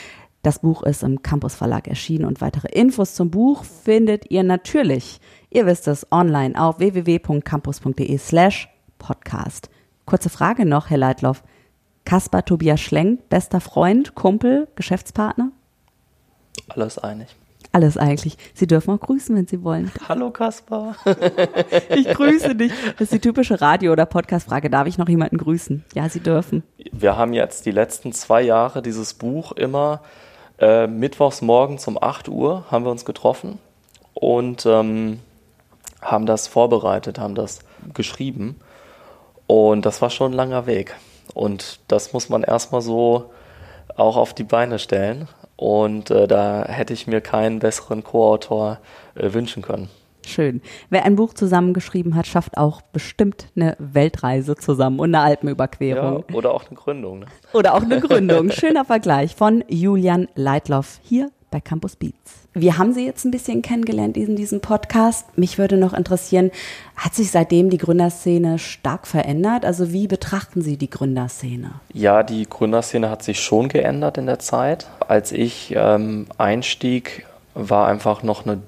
Das 0.46 0.60
Buch 0.60 0.84
ist 0.84 1.02
im 1.02 1.24
Campus 1.24 1.56
Verlag 1.56 1.88
erschienen 1.88 2.24
und 2.26 2.40
weitere 2.40 2.68
Infos 2.68 3.16
zum 3.16 3.32
Buch 3.32 3.64
findet 3.64 4.30
ihr 4.30 4.44
natürlich, 4.44 5.20
ihr 5.50 5.66
wisst 5.66 5.88
es, 5.88 6.06
online 6.12 6.54
auf 6.62 6.78
www.campus.de 6.78 8.16
slash 8.20 8.70
podcast. 9.00 9.72
Kurze 10.06 10.30
Frage 10.30 10.68
noch, 10.68 10.92
Herr 10.92 11.00
Leitloff. 11.00 11.44
Kaspar 12.06 12.46
Tobias 12.46 12.80
Schlenk, 12.80 13.28
bester 13.28 13.60
Freund, 13.60 14.14
Kumpel, 14.14 14.68
Geschäftspartner? 14.76 15.50
Alles 16.70 17.00
einig. 17.00 17.36
alles 17.72 17.98
eigentlich. 17.98 18.38
Sie 18.54 18.68
dürfen 18.68 18.94
auch 18.94 19.00
grüßen, 19.00 19.36
wenn 19.36 19.48
Sie 19.48 19.64
wollen. 19.64 19.92
Hallo 20.08 20.30
Kaspar. 20.30 20.96
Ich 21.90 22.08
grüße 22.08 22.54
dich. 22.54 22.72
Das 23.00 23.02
ist 23.02 23.14
die 23.14 23.20
typische 23.20 23.62
Radio- 23.62 23.94
oder 23.94 24.06
Podcast-Frage. 24.06 24.70
Darf 24.70 24.86
ich 24.86 25.00
noch 25.00 25.10
jemanden 25.10 25.40
grüßen? 25.40 25.84
Ja, 25.96 26.08
Sie 26.08 26.20
dürfen. 26.20 26.62
Wir 26.92 27.18
haben 27.18 27.34
jetzt 27.34 27.66
die 27.66 27.72
letzten 27.72 28.14
zwei 28.14 28.44
Jahre 28.44 28.84
dieses 28.84 29.16
Buch 29.16 29.52
immer 29.54 30.02
äh, 30.60 30.88
mittwochs 30.88 31.42
morgens 31.42 31.88
um 31.88 32.02
8 32.02 32.30
Uhr 32.30 32.66
haben 32.72 32.86
wir 32.86 32.92
uns 32.92 33.06
getroffen 33.06 33.60
und 34.14 34.66
ähm, 34.66 35.20
haben 36.02 36.26
das 36.26 36.48
vorbereitet, 36.48 37.20
haben 37.20 37.36
das 37.36 37.60
geschrieben. 37.94 38.60
Und 39.48 39.86
das 39.86 40.02
war 40.02 40.10
schon 40.10 40.32
ein 40.32 40.36
langer 40.36 40.66
Weg. 40.66 40.96
Und 41.34 41.80
das 41.88 42.14
muss 42.14 42.30
man 42.30 42.44
erstmal 42.44 42.82
so 42.82 43.32
auch 43.96 44.18
auf 44.18 44.34
die 44.34 44.44
Beine 44.44 44.80
stellen. 44.80 45.28
Und 45.56 46.12
äh, 46.12 46.28
da 46.28 46.66
hätte 46.68 46.94
ich 46.94 47.08
mir 47.08 47.22
keinen 47.22 47.60
besseren 47.60 48.04
Co-Autor 48.04 48.80
äh, 49.16 49.34
wünschen 49.34 49.62
können. 49.62 49.90
Schön. 50.28 50.62
Wer 50.90 51.06
ein 51.06 51.16
Buch 51.16 51.34
zusammengeschrieben 51.34 52.16
hat, 52.16 52.28
schafft 52.28 52.58
auch 52.58 52.82
bestimmt 52.82 53.48
eine 53.56 53.76
Weltreise 53.80 54.56
zusammen 54.56 55.00
und 55.00 55.14
eine 55.14 55.24
Alpenüberquerung. 55.24 56.26
Ja, 56.30 56.36
oder 56.36 56.54
auch 56.54 56.68
eine 56.68 56.76
Gründung. 56.76 57.20
Ne? 57.20 57.26
Oder 57.54 57.74
auch 57.74 57.84
eine 57.84 58.00
Gründung. 58.00 58.50
Schöner 58.52 58.86
Vergleich 58.86 59.36
von 59.36 59.64
Julian 59.68 60.28
Leitloff 60.36 61.00
hier 61.04 61.32
bei 61.52 61.62
Campus 61.62 61.96
Beats. 61.96 62.46
Wir 62.54 62.78
haben 62.78 62.94
Sie 62.94 63.06
jetzt 63.06 63.24
ein 63.26 63.32
bisschen 63.32 63.62
kennengelernt 63.62 64.18
in 64.18 64.36
diesem 64.36 64.62
Podcast. 64.62 65.38
Mich 65.38 65.58
würde 65.58 65.78
noch 65.78 65.94
interessieren, 65.94 66.52
hat 66.96 67.14
sich 67.14 67.32
seitdem 67.32 67.70
die 67.70 67.78
Gründerszene 67.78 68.60
stark 68.60 69.08
verändert? 69.08 69.66
Also 69.66 69.94
wie 69.94 70.08
betrachten 70.08 70.62
Sie 70.62 70.78
die 70.78 70.90
Gründerszene? 70.90 71.72
Ja, 71.94 72.24
die 72.24 72.46
Gründerszene 72.50 73.10
hat 73.10 73.24
sich 73.24 73.40
schon 73.40 73.70
geändert 73.70 74.18
in 74.18 74.26
der 74.26 74.40
Zeit. 74.40 74.88
Als 75.08 75.32
ich 75.32 75.74
ähm, 75.78 76.28
einstieg, 76.38 77.26
war 77.54 77.88
einfach 77.88 78.22
noch 78.22 78.46
eine 78.46 78.62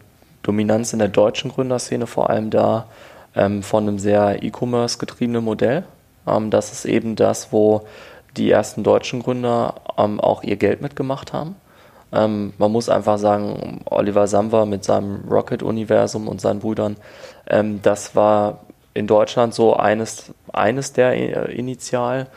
Dominanz 0.47 0.93
in 0.93 0.99
der 0.99 1.09
deutschen 1.09 1.51
Gründerszene 1.51 2.07
vor 2.07 2.29
allem 2.29 2.49
da 2.49 2.87
ähm, 3.35 3.63
von 3.63 3.83
einem 3.83 3.99
sehr 3.99 4.41
E-Commerce 4.41 4.97
getriebenen 4.97 5.43
Modell. 5.43 5.83
Ähm, 6.25 6.51
das 6.51 6.71
ist 6.71 6.85
eben 6.85 7.17
das, 7.17 7.51
wo 7.51 7.85
die 8.37 8.49
ersten 8.49 8.83
deutschen 8.83 9.21
Gründer 9.21 9.75
ähm, 9.97 10.21
auch 10.21 10.43
ihr 10.43 10.55
Geld 10.55 10.81
mitgemacht 10.81 11.33
haben. 11.33 11.55
Ähm, 12.13 12.53
man 12.57 12.71
muss 12.71 12.87
einfach 12.87 13.17
sagen, 13.17 13.81
Oliver 13.89 14.27
Samwer 14.27 14.65
mit 14.65 14.85
seinem 14.85 15.25
Rocket-Universum 15.29 16.29
und 16.29 16.39
seinen 16.39 16.61
Brüdern, 16.61 16.95
ähm, 17.49 17.81
das 17.81 18.15
war 18.15 18.59
in 18.93 19.05
Deutschland 19.05 19.53
so 19.53 19.75
eines, 19.75 20.33
eines 20.53 20.93
der 20.93 21.13
äh, 21.13 21.53
Initialgründungen. 21.53 22.29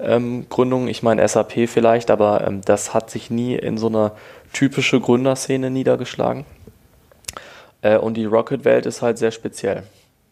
Ähm, 0.00 0.88
ich 0.88 1.02
meine 1.02 1.28
SAP 1.28 1.68
vielleicht, 1.68 2.10
aber 2.10 2.50
das 2.64 2.94
hat 2.94 3.10
sich 3.10 3.30
nie 3.30 3.56
in 3.56 3.76
so 3.76 3.88
eine 3.88 4.12
typische 4.54 5.00
Gründerszene 5.00 5.70
niedergeschlagen. 5.70 6.46
Äh, 7.82 7.98
und 7.98 8.16
die 8.16 8.24
Rocket-Welt 8.24 8.86
ist 8.86 9.02
halt 9.02 9.18
sehr 9.18 9.30
speziell. 9.30 9.84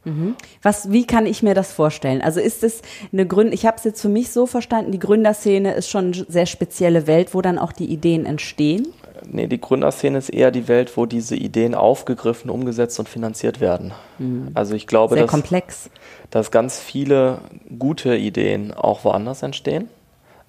Mhm. 0.07 0.37
Was, 0.63 0.93
wie 0.93 1.05
kann 1.05 1.27
ich 1.27 1.43
mir 1.43 1.55
das 1.55 1.73
vorstellen? 1.73 2.23
Also 2.23 2.41
ist 2.41 2.63
es 2.63 2.83
eine 3.13 3.27
Gründ, 3.27 3.53
ich 3.53 3.67
habe 3.67 3.77
es 3.77 3.85
jetzt 3.85 4.01
für 4.01 4.09
mich 4.09 4.31
so 4.31 4.47
verstanden, 4.47 4.93
die 4.93 5.01
Gründerszene 5.01 5.75
ist 5.75 5.91
schon 5.91 6.13
eine 6.13 6.27
sehr 6.29 6.47
spezielle 6.47 7.09
Welt, 7.09 7.35
wo 7.35 7.43
dann 7.43 7.59
auch 7.59 7.73
die 7.73 7.87
Ideen 7.87 8.25
entstehen? 8.25 8.87
Nee, 9.29 9.49
die 9.49 9.61
Gründerszene 9.61 10.19
ist 10.19 10.29
eher 10.29 10.53
die 10.53 10.69
Welt, 10.69 10.97
wo 10.97 11.07
diese 11.07 11.35
Ideen 11.35 11.75
aufgegriffen, 11.75 12.51
umgesetzt 12.51 13.01
und 13.01 13.09
finanziert 13.09 13.61
werden. 13.61 13.93
Mhm. 14.19 14.51
Also 14.55 14.75
ich 14.75 14.87
glaube, 14.87 15.15
sehr 15.15 15.25
dass, 15.25 15.31
komplex. 15.31 15.91
dass 16.31 16.53
ganz 16.53 16.79
viele 16.79 17.39
gute 17.77 18.15
Ideen 18.15 18.73
auch 18.73 19.05
woanders 19.05 19.43
entstehen. 19.43 19.89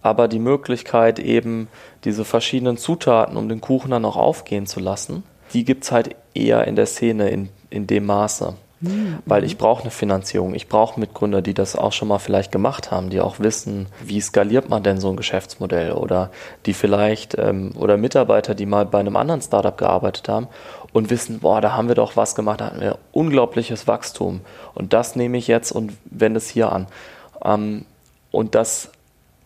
Aber 0.04 0.28
die 0.28 0.40
Möglichkeit 0.40 1.18
eben, 1.18 1.68
diese 2.04 2.24
verschiedenen 2.24 2.78
Zutaten, 2.78 3.36
um 3.36 3.50
den 3.50 3.62
Kuchen 3.62 3.90
dann 3.90 4.06
auch 4.06 4.16
aufgehen 4.16 4.68
zu 4.68 4.80
lassen, 4.80 5.24
die 5.54 5.66
gibt 5.66 5.84
es 5.84 5.92
halt 5.92 6.16
eher 6.34 6.66
in 6.68 6.76
der 6.76 6.86
Szene 6.86 7.30
in, 7.30 7.50
in 7.70 7.88
dem 7.88 8.06
Maße. 8.06 8.56
Mhm. 8.80 9.20
Weil 9.26 9.44
ich 9.44 9.58
brauche 9.58 9.82
eine 9.82 9.92
Finanzierung. 9.92 10.54
Ich 10.54 10.68
brauche 10.68 11.00
Mitgründer, 11.00 11.42
die 11.42 11.54
das 11.54 11.76
auch 11.76 11.94
schon 11.94 12.08
mal 12.08 12.20
vielleicht 12.20 12.52
gemacht 12.52 12.92
haben, 12.92 13.10
die 13.10 13.22
auch 13.22 13.40
wissen, 13.40 13.88
wie 14.04 14.22
skaliert 14.22 14.70
man 14.70 14.84
denn 14.84 15.00
so 15.00 15.10
ein 15.10 15.16
Geschäftsmodell 15.16 15.94
oder 15.94 16.30
die 16.66 16.74
vielleicht 16.74 17.36
ähm, 17.38 17.72
oder 17.76 17.98
Mitarbeiter, 17.98 18.54
die 18.54 18.68
mal 18.68 18.86
bei 18.86 19.00
einem 19.00 19.16
anderen 19.16 19.42
Startup 19.42 19.76
gearbeitet 19.76 20.30
haben 20.30 20.48
und 20.94 21.10
wissen, 21.10 21.40
boah, 21.40 21.60
da 21.60 21.74
haben 21.74 21.88
wir 21.88 21.96
doch 21.96 22.16
was 22.16 22.36
gemacht, 22.36 22.62
da 22.62 22.68
hatten 22.68 22.82
wir 22.82 23.00
unglaubliches 23.12 23.88
Wachstum 23.88 24.42
und 24.76 24.94
das 24.94 25.16
nehme 25.16 25.38
ich 25.38 25.48
jetzt 25.48 25.72
und 25.72 25.94
wende 26.06 26.38
es 26.38 26.50
hier 26.50 26.72
an. 26.72 26.88
Ähm, 27.44 27.86
und 28.32 28.54
das 28.54 28.92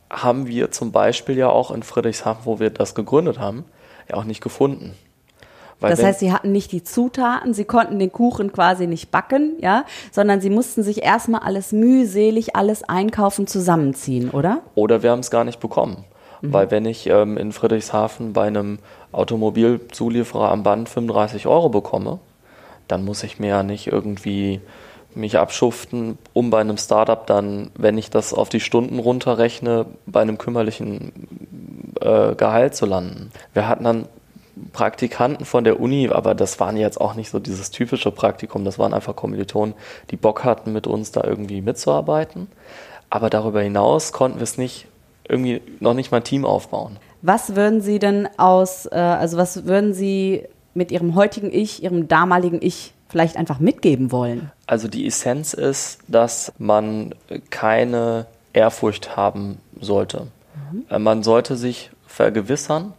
haben 0.10 0.48
wir 0.48 0.72
zum 0.72 0.92
Beispiel 0.92 1.38
ja 1.38 1.48
auch 1.48 1.72
in 1.72 1.84
Friedrichshafen, 1.84 2.46
wo 2.46 2.60
wir 2.60 2.70
das 2.70 2.96
gegründet 2.96 3.40
haben, 3.40 3.64
ja 4.10 4.16
auch 4.16 4.26
nicht 4.26 4.42
gefunden. 4.42 4.94
Weil 5.82 5.92
das 5.92 6.04
heißt, 6.04 6.20
sie 6.20 6.32
hatten 6.32 6.52
nicht 6.52 6.72
die 6.72 6.84
Zutaten, 6.84 7.54
sie 7.54 7.66
konnten 7.66 7.98
den 7.98 8.12
Kuchen 8.12 8.54
quasi 8.54 8.86
nicht 8.86 9.10
backen, 9.10 9.54
ja, 9.60 9.86
sondern 10.12 10.40
sie 10.40 10.52
mussten 10.52 10.84
sich 10.84 11.04
erstmal 11.04 11.42
alles 11.42 11.72
mühselig, 11.72 12.56
alles 12.56 12.84
einkaufen, 12.84 13.48
zusammenziehen, 13.48 14.30
oder? 14.30 14.62
Oder 14.76 15.02
wir 15.02 15.12
haben 15.12 15.20
es 15.20 15.32
gar 15.32 15.44
nicht 15.44 15.60
bekommen. 15.60 16.06
Mhm. 16.42 16.54
Weil 16.54 16.72
wenn 16.72 16.86
ich 16.86 17.08
ähm, 17.08 17.36
in 17.36 17.52
Friedrichshafen 17.52 18.34
bei 18.34 18.46
einem 18.46 18.78
Automobilzulieferer 19.12 20.52
am 20.52 20.64
Band 20.64 20.88
35 20.88 21.48
Euro 21.48 21.70
bekomme, 21.70 22.20
dann 22.88 23.04
muss 23.04 23.24
ich 23.24 23.40
mir 23.40 23.48
ja 23.48 23.64
nicht 23.64 23.88
irgendwie 23.88 24.62
mich 25.14 25.38
abschuften, 25.38 26.18
um 26.34 26.52
bei 26.52 26.62
einem 26.62 26.78
Startup 26.78 27.26
dann, 27.28 27.72
wenn 27.76 27.98
ich 27.98 28.10
das 28.10 28.34
auf 28.34 28.50
die 28.50 28.60
Stunden 28.60 29.00
runterrechne, 29.00 29.86
bei 30.06 30.22
einem 30.22 30.38
kümmerlichen 30.38 31.12
äh, 32.00 32.36
Gehalt 32.36 32.76
zu 32.76 32.86
landen. 32.86 33.32
Wir 33.54 33.68
hatten 33.68 33.84
dann 33.84 34.06
Praktikanten 34.74 35.46
von 35.46 35.64
der 35.64 35.80
Uni, 35.80 36.10
aber 36.10 36.36
das 36.36 36.60
waren 36.60 36.78
jetzt 36.78 37.00
auch 37.00 37.16
nicht 37.16 37.30
so 37.30 37.40
dieses 37.40 37.72
typische 37.72 38.12
Praktikum, 38.12 38.66
das 38.66 38.78
waren 38.80 38.94
einfach 38.94 39.16
Kommilitonen, 39.16 39.74
die 40.10 40.18
Bock 40.18 40.44
hatten, 40.44 40.74
mit 40.74 40.88
uns 40.88 41.12
da 41.12 41.24
irgendwie 41.24 41.62
mitzuarbeiten. 41.62 42.48
Aber 43.10 43.30
darüber 43.30 43.62
hinaus 43.62 44.12
konnten 44.12 44.40
wir 44.40 44.44
es 44.44 44.58
nicht, 44.58 44.88
irgendwie 45.28 45.62
noch 45.80 45.94
nicht 45.94 46.12
mal 46.12 46.18
ein 46.18 46.24
Team 46.24 46.46
aufbauen. 46.46 46.98
Was 47.22 47.56
würden 47.56 47.82
Sie 47.82 48.00
denn 48.00 48.28
aus, 48.38 48.86
äh, 48.88 48.96
also 48.96 49.38
was 49.38 49.66
würden 49.66 49.94
Sie 49.94 50.44
mit 50.74 50.92
Ihrem 50.92 51.16
heutigen 51.16 51.52
Ich, 51.54 51.84
Ihrem 51.84 52.08
damaligen 52.08 52.60
Ich 52.62 52.94
vielleicht 53.10 53.38
einfach 53.38 53.60
mitgeben 53.60 54.12
wollen? 54.12 54.52
Also 54.66 54.88
die 54.88 55.06
Essenz 55.06 55.54
ist, 55.54 56.00
dass 56.08 56.54
man 56.58 57.14
keine 57.50 58.26
Ehrfurcht 58.54 59.16
haben 59.16 59.60
sollte. 59.80 60.28
Mhm. 60.72 60.86
Äh, 60.90 61.00
man 61.00 61.24
sollte 61.24 61.56
sich 61.56 61.92
vergewissern, 62.08 62.94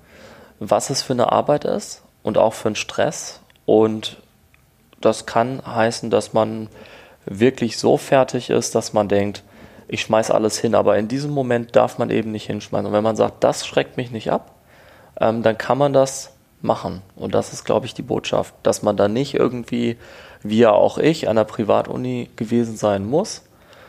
was 0.70 0.90
es 0.90 1.02
für 1.02 1.12
eine 1.12 1.32
Arbeit 1.32 1.64
ist 1.64 2.02
und 2.22 2.38
auch 2.38 2.54
für 2.54 2.68
einen 2.68 2.76
Stress. 2.76 3.40
Und 3.66 4.16
das 5.00 5.26
kann 5.26 5.62
heißen, 5.64 6.10
dass 6.10 6.32
man 6.32 6.68
wirklich 7.26 7.78
so 7.78 7.96
fertig 7.96 8.50
ist, 8.50 8.74
dass 8.74 8.92
man 8.92 9.08
denkt, 9.08 9.42
ich 9.88 10.02
schmeiß 10.02 10.30
alles 10.30 10.58
hin, 10.58 10.74
aber 10.74 10.96
in 10.96 11.08
diesem 11.08 11.32
Moment 11.32 11.76
darf 11.76 11.98
man 11.98 12.10
eben 12.10 12.32
nicht 12.32 12.46
hinschmeißen. 12.46 12.86
Und 12.86 12.92
wenn 12.92 13.04
man 13.04 13.16
sagt, 13.16 13.44
das 13.44 13.66
schreckt 13.66 13.96
mich 13.96 14.10
nicht 14.10 14.30
ab, 14.30 14.54
ähm, 15.20 15.42
dann 15.42 15.58
kann 15.58 15.78
man 15.78 15.92
das 15.92 16.32
machen. 16.62 17.02
Und 17.16 17.34
das 17.34 17.52
ist, 17.52 17.64
glaube 17.64 17.86
ich, 17.86 17.94
die 17.94 18.02
Botschaft, 18.02 18.54
dass 18.62 18.82
man 18.82 18.96
da 18.96 19.08
nicht 19.08 19.34
irgendwie, 19.34 19.96
wie 20.42 20.58
ja 20.58 20.70
auch 20.70 20.98
ich, 20.98 21.28
an 21.28 21.36
der 21.36 21.44
Privatuni 21.44 22.30
gewesen 22.36 22.76
sein 22.76 23.04
muss. 23.04 23.42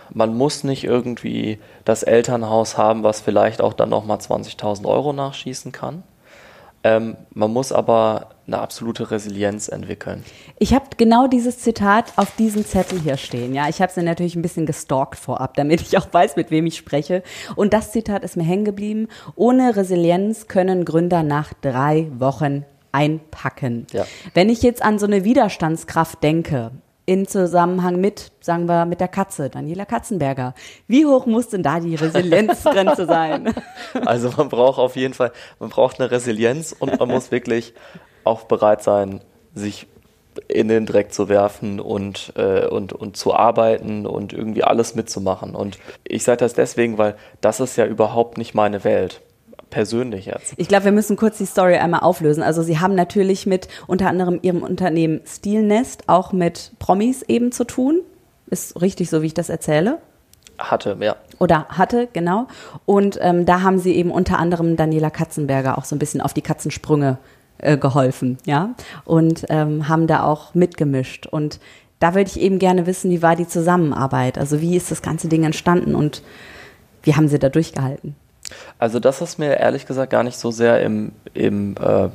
Man 0.09 0.35
muss 0.35 0.63
nicht 0.63 0.83
irgendwie 0.83 1.59
das 1.85 2.03
Elternhaus 2.03 2.77
haben, 2.77 3.03
was 3.03 3.21
vielleicht 3.21 3.61
auch 3.61 3.73
dann 3.73 3.89
nochmal 3.89 4.17
20.000 4.17 4.85
Euro 4.85 5.13
nachschießen 5.13 5.71
kann. 5.71 6.03
Ähm, 6.83 7.15
man 7.33 7.51
muss 7.51 7.71
aber 7.71 8.29
eine 8.45 8.59
absolute 8.59 9.09
Resilienz 9.09 9.69
entwickeln. 9.69 10.23
Ich 10.59 10.73
habe 10.73 10.85
genau 10.97 11.27
dieses 11.27 11.59
Zitat 11.59 12.11
auf 12.17 12.35
diesem 12.35 12.65
Zettel 12.65 12.99
hier 12.99 13.15
stehen. 13.15 13.53
Ja, 13.53 13.69
ich 13.69 13.81
habe 13.81 13.89
es 13.89 13.95
natürlich 13.95 14.35
ein 14.35 14.41
bisschen 14.41 14.65
gestalkt 14.65 15.17
vorab, 15.17 15.55
damit 15.55 15.81
ich 15.81 15.97
auch 15.97 16.07
weiß, 16.11 16.35
mit 16.35 16.51
wem 16.51 16.65
ich 16.65 16.75
spreche. 16.75 17.23
Und 17.55 17.73
das 17.73 17.93
Zitat 17.93 18.23
ist 18.23 18.35
mir 18.35 18.43
hängen 18.43 18.65
geblieben. 18.65 19.07
Ohne 19.35 19.75
Resilienz 19.77 20.47
können 20.47 20.83
Gründer 20.83 21.23
nach 21.23 21.53
drei 21.53 22.07
Wochen 22.17 22.65
einpacken. 22.91 23.87
Ja. 23.91 24.05
Wenn 24.33 24.49
ich 24.49 24.61
jetzt 24.61 24.83
an 24.83 24.99
so 24.99 25.05
eine 25.05 25.23
Widerstandskraft 25.23 26.21
denke, 26.21 26.71
in 27.05 27.27
Zusammenhang 27.27 27.99
mit, 27.99 28.31
sagen 28.39 28.67
wir, 28.67 28.85
mit 28.85 28.99
der 29.01 29.07
Katze, 29.07 29.49
Daniela 29.49 29.85
Katzenberger. 29.85 30.53
Wie 30.87 31.05
hoch 31.05 31.25
muss 31.25 31.49
denn 31.49 31.63
da 31.63 31.79
die 31.79 31.95
Resilienzgrenze 31.95 33.05
sein? 33.07 33.53
Also 34.05 34.31
man 34.37 34.49
braucht 34.49 34.79
auf 34.79 34.95
jeden 34.95 35.13
Fall, 35.13 35.31
man 35.59 35.69
braucht 35.69 35.99
eine 35.99 36.11
Resilienz 36.11 36.73
und 36.77 36.97
man 36.99 37.09
muss 37.09 37.31
wirklich 37.31 37.73
auch 38.23 38.43
bereit 38.43 38.83
sein, 38.83 39.21
sich 39.53 39.87
in 40.47 40.67
den 40.67 40.85
Dreck 40.85 41.13
zu 41.13 41.29
werfen 41.29 41.79
und, 41.79 42.33
äh, 42.35 42.65
und, 42.65 42.93
und 42.93 43.17
zu 43.17 43.33
arbeiten 43.33 44.05
und 44.05 44.33
irgendwie 44.33 44.63
alles 44.63 44.95
mitzumachen. 44.95 45.55
Und 45.55 45.77
ich 46.03 46.23
sage 46.23 46.37
das 46.37 46.53
deswegen, 46.53 46.97
weil 46.97 47.15
das 47.41 47.59
ist 47.59 47.75
ja 47.75 47.85
überhaupt 47.85 48.37
nicht 48.37 48.55
meine 48.55 48.83
Welt 48.83 49.21
persönlich 49.73 50.27
jetzt? 50.27 50.53
Ich 50.57 50.67
glaube, 50.67 50.85
wir 50.85 50.91
müssen 50.91 51.17
kurz 51.17 51.39
die 51.39 51.47
Story 51.47 51.75
einmal 51.75 52.01
auflösen. 52.01 52.43
Also 52.43 52.61
Sie 52.61 52.79
haben 52.79 52.93
natürlich 52.93 53.47
mit 53.47 53.67
unter 53.87 54.07
anderem 54.07 54.37
Ihrem 54.43 54.61
Unternehmen 54.61 55.21
Stilnest 55.25 56.03
auch 56.07 56.31
mit 56.31 56.73
Promis 56.77 57.23
eben 57.23 57.51
zu 57.51 57.63
tun. 57.63 58.01
Ist 58.51 58.79
richtig 58.81 59.09
so, 59.09 59.23
wie 59.23 59.27
ich 59.27 59.33
das 59.33 59.49
erzähle? 59.49 59.97
Hatte, 60.59 60.95
ja. 60.99 61.15
Oder 61.39 61.65
hatte, 61.69 62.07
genau. 62.13 62.47
Und 62.85 63.17
ähm, 63.19 63.47
da 63.47 63.63
haben 63.63 63.79
Sie 63.79 63.95
eben 63.95 64.11
unter 64.11 64.37
anderem 64.37 64.75
Daniela 64.75 65.09
Katzenberger 65.09 65.79
auch 65.79 65.85
so 65.85 65.95
ein 65.95 65.99
bisschen 65.99 66.21
auf 66.21 66.35
die 66.35 66.43
Katzensprünge 66.43 67.17
äh, 67.57 67.75
geholfen, 67.75 68.37
ja, 68.45 68.75
und 69.05 69.45
ähm, 69.49 69.89
haben 69.89 70.05
da 70.05 70.23
auch 70.23 70.53
mitgemischt. 70.53 71.25
Und 71.25 71.59
da 71.99 72.13
würde 72.13 72.29
ich 72.29 72.39
eben 72.39 72.59
gerne 72.59 72.85
wissen, 72.85 73.09
wie 73.09 73.23
war 73.23 73.35
die 73.35 73.47
Zusammenarbeit? 73.47 74.37
Also 74.37 74.61
wie 74.61 74.77
ist 74.77 74.91
das 74.91 75.01
ganze 75.01 75.29
Ding 75.29 75.43
entstanden 75.43 75.95
und 75.95 76.21
wie 77.01 77.15
haben 77.15 77.27
Sie 77.27 77.39
da 77.39 77.49
durchgehalten? 77.49 78.15
Also 78.79 78.99
das 78.99 79.21
ist 79.21 79.39
mir 79.39 79.57
ehrlich 79.57 79.85
gesagt 79.85 80.11
gar 80.11 80.23
nicht 80.23 80.37
so 80.37 80.51
sehr 80.51 80.81
im, 80.81 81.11
im, 81.33 81.75
äh, 81.77 82.09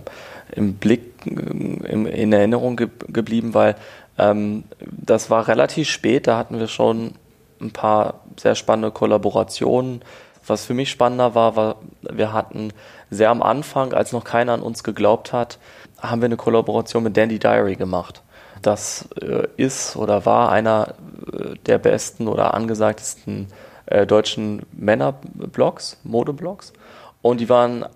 im 0.52 0.74
Blick, 0.74 1.26
im, 1.26 2.06
in 2.06 2.32
Erinnerung 2.32 2.76
ge 2.76 2.88
geblieben, 3.08 3.54
weil 3.54 3.76
ähm, 4.18 4.64
das 4.80 5.30
war 5.30 5.48
relativ 5.48 5.88
spät, 5.88 6.26
da 6.26 6.36
hatten 6.36 6.58
wir 6.58 6.68
schon 6.68 7.14
ein 7.60 7.72
paar 7.72 8.20
sehr 8.36 8.54
spannende 8.54 8.90
Kollaborationen. 8.90 10.02
Was 10.46 10.64
für 10.64 10.74
mich 10.74 10.90
spannender 10.90 11.34
war, 11.34 11.56
war, 11.56 11.76
wir 12.02 12.32
hatten 12.32 12.72
sehr 13.10 13.30
am 13.30 13.42
Anfang, 13.42 13.92
als 13.92 14.12
noch 14.12 14.24
keiner 14.24 14.52
an 14.52 14.62
uns 14.62 14.82
geglaubt 14.82 15.32
hat, 15.32 15.58
haben 16.00 16.20
wir 16.22 16.26
eine 16.26 16.36
Kollaboration 16.36 17.02
mit 17.02 17.16
Dandy 17.16 17.38
Diary 17.38 17.76
gemacht. 17.76 18.22
Das 18.62 19.08
äh, 19.20 19.46
ist 19.56 19.96
oder 19.96 20.26
war 20.26 20.50
einer 20.50 20.94
äh, 21.32 21.54
der 21.66 21.78
besten 21.78 22.28
oder 22.28 22.54
angesagtesten 22.54 23.48
äh, 23.90 24.06
deutschen 24.06 24.62
Männerblogs, 24.72 25.98
Modeblogs. 26.04 26.72
Und 27.22 27.40
die 27.40 27.48
waren 27.48 27.86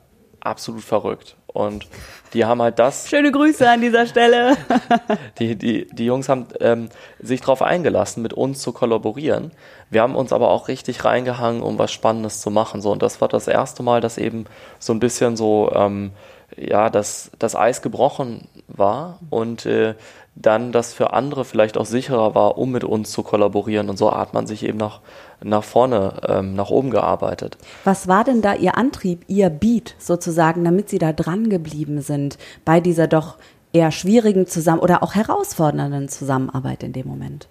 absolut 0.40 0.82
verrückt. 0.82 1.36
Und 1.46 1.86
die 2.32 2.44
haben 2.44 2.62
halt 2.62 2.78
das. 2.78 3.08
Schöne 3.10 3.30
Grüße 3.30 3.68
an 3.68 3.80
dieser 3.80 4.06
Stelle. 4.06 4.56
die, 5.38 5.56
die, 5.56 5.86
die 5.92 6.06
Jungs 6.06 6.28
haben 6.28 6.46
ähm, 6.60 6.88
sich 7.20 7.40
darauf 7.40 7.62
eingelassen, 7.62 8.22
mit 8.22 8.32
uns 8.32 8.60
zu 8.60 8.72
kollaborieren. 8.72 9.52
Wir 9.90 10.02
haben 10.02 10.16
uns 10.16 10.32
aber 10.32 10.50
auch 10.50 10.68
richtig 10.68 11.04
reingehangen, 11.04 11.62
um 11.62 11.78
was 11.78 11.92
Spannendes 11.92 12.40
zu 12.40 12.50
machen. 12.50 12.80
So, 12.80 12.90
und 12.90 13.02
das 13.02 13.20
war 13.20 13.28
das 13.28 13.48
erste 13.48 13.82
Mal, 13.82 14.00
dass 14.00 14.16
eben 14.16 14.46
so 14.78 14.94
ein 14.94 15.00
bisschen 15.00 15.36
so, 15.36 15.70
ähm, 15.74 16.12
ja, 16.56 16.90
das, 16.90 17.30
das 17.38 17.54
Eis 17.54 17.82
gebrochen 17.82 18.48
war 18.68 19.18
und 19.30 19.66
äh, 19.66 19.94
dann 20.34 20.72
das 20.72 20.94
für 20.94 21.12
andere 21.12 21.44
vielleicht 21.44 21.76
auch 21.76 21.84
sicherer 21.84 22.34
war, 22.34 22.56
um 22.56 22.72
mit 22.72 22.84
uns 22.84 23.10
zu 23.10 23.22
kollaborieren. 23.22 23.90
Und 23.90 23.98
so 23.98 24.10
hat 24.12 24.32
man 24.32 24.46
sich 24.46 24.64
eben 24.64 24.78
nach, 24.78 25.00
nach 25.42 25.62
vorne, 25.62 26.14
ähm, 26.26 26.54
nach 26.54 26.70
oben 26.70 26.90
gearbeitet. 26.90 27.58
Was 27.84 28.08
war 28.08 28.24
denn 28.24 28.40
da 28.40 28.54
Ihr 28.54 28.78
Antrieb, 28.78 29.24
Ihr 29.28 29.50
Beat 29.50 29.94
sozusagen, 29.98 30.64
damit 30.64 30.88
Sie 30.88 30.98
da 30.98 31.12
dran 31.12 31.50
geblieben 31.50 32.00
sind 32.00 32.38
bei 32.64 32.80
dieser 32.80 33.08
doch 33.08 33.36
eher 33.74 33.90
schwierigen 33.90 34.46
zusammen 34.46 34.80
oder 34.80 35.02
auch 35.02 35.14
herausfordernden 35.14 36.08
Zusammenarbeit 36.08 36.82
in 36.82 36.92
dem 36.92 37.06
Moment? 37.06 37.48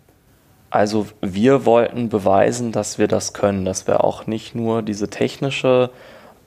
Also 0.72 1.08
wir 1.22 1.66
wollten 1.66 2.10
beweisen, 2.10 2.72
dass 2.72 2.98
wir 2.98 3.08
das 3.08 3.34
können, 3.34 3.66
dass 3.66 3.88
wir 3.88 4.04
auch 4.04 4.26
nicht 4.26 4.56
nur 4.56 4.82
diese 4.82 5.10
technische 5.10 5.92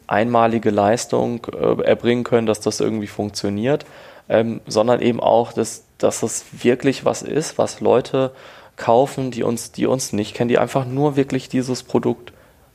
einmalige 0.07 0.71
Leistung 0.71 1.47
äh, 1.47 1.83
erbringen 1.83 2.25
können, 2.25 2.47
dass 2.47 2.61
das 2.61 2.81
irgendwie 2.81 3.07
funktioniert, 3.07 3.85
ähm, 4.29 4.61
sondern 4.67 5.01
eben 5.01 5.21
auch, 5.21 5.53
dass, 5.53 5.85
dass 5.99 6.23
es 6.23 6.45
wirklich 6.65 7.05
was 7.05 7.23
ist, 7.23 7.59
was 7.59 7.81
Leute 7.81 8.33
kaufen, 8.77 9.31
die 9.31 9.43
uns, 9.43 9.73
die 9.73 9.87
uns 9.87 10.13
nicht 10.13 10.35
kennen, 10.35 10.49
die 10.49 10.59
einfach 10.59 10.85
nur 10.85 11.17
wirklich 11.17 11.49
dieses 11.49 11.83
Produkt 11.83 12.33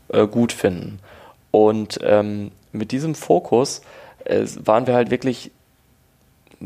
äh, 0.09 0.27
gut 0.27 0.53
finden. 0.53 0.99
Und 1.51 1.99
ähm, 2.03 2.51
mit 2.71 2.91
diesem 2.91 3.15
Fokus 3.15 3.81
äh, 4.25 4.45
waren 4.63 4.87
wir 4.87 4.93
halt 4.93 5.11
wirklich 5.11 5.51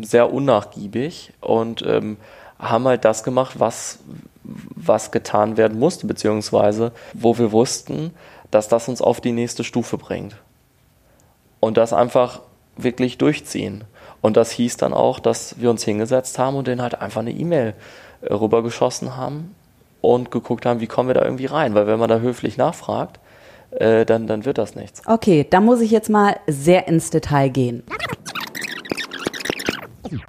sehr 0.02 0.34
unnachgiebig 0.34 1.34
und 1.40 1.84
ähm, 1.86 2.18
haben 2.60 2.86
halt 2.86 3.06
das 3.06 3.24
gemacht, 3.24 3.60
was, 3.60 4.00
was 4.44 5.12
getan 5.12 5.58
werden 5.58 5.80
musste, 5.80 6.08
beziehungsweise 6.08 6.92
wo 7.14 7.38
wir 7.38 7.52
wussten, 7.52 8.12
dass 8.52 8.68
das 8.68 8.88
uns 8.88 9.02
auf 9.02 9.22
die 9.22 9.32
nächste 9.32 9.64
Stufe 9.64 9.98
bringt. 9.98 10.36
Und 11.60 11.78
das 11.78 11.94
einfach 11.94 12.42
wirklich 12.76 13.18
durchziehen. 13.18 13.84
Und 14.24 14.38
das 14.38 14.52
hieß 14.52 14.78
dann 14.78 14.94
auch, 14.94 15.20
dass 15.20 15.60
wir 15.60 15.70
uns 15.70 15.84
hingesetzt 15.84 16.40
haben 16.40 16.56
und 16.56 16.66
denen 16.66 16.82
halt 16.82 17.00
einfach 17.02 17.20
eine 17.20 17.32
E-Mail 17.32 17.74
äh, 18.22 18.34
rübergeschossen 18.34 19.18
haben 19.18 19.54
und 20.00 20.32
geguckt 20.32 20.66
haben, 20.66 20.80
wie 20.80 20.88
kommen 20.88 21.10
wir 21.10 21.14
da 21.14 21.26
irgendwie 21.26 21.46
rein. 21.46 21.76
Weil 21.76 21.88
wenn 21.88 22.00
man 22.00 22.08
da 22.08 22.20
höflich 22.20 22.56
nachfragt, 22.56 23.20
äh, 23.72 24.06
dann, 24.06 24.26
dann 24.26 24.46
wird 24.46 24.58
das 24.58 24.76
nichts. 24.76 25.02
Okay, 25.06 25.46
da 25.50 25.60
muss 25.60 25.82
ich 25.82 25.92
jetzt 25.92 26.10
mal 26.10 26.38
sehr 26.48 26.88
ins 26.88 27.10
Detail 27.10 27.50
gehen. 27.50 27.84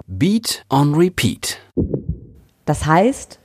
Beat 0.07 0.65
on 0.69 0.93
Repeat. 0.93 1.59
Das 2.65 2.85
heißt, 2.85 3.39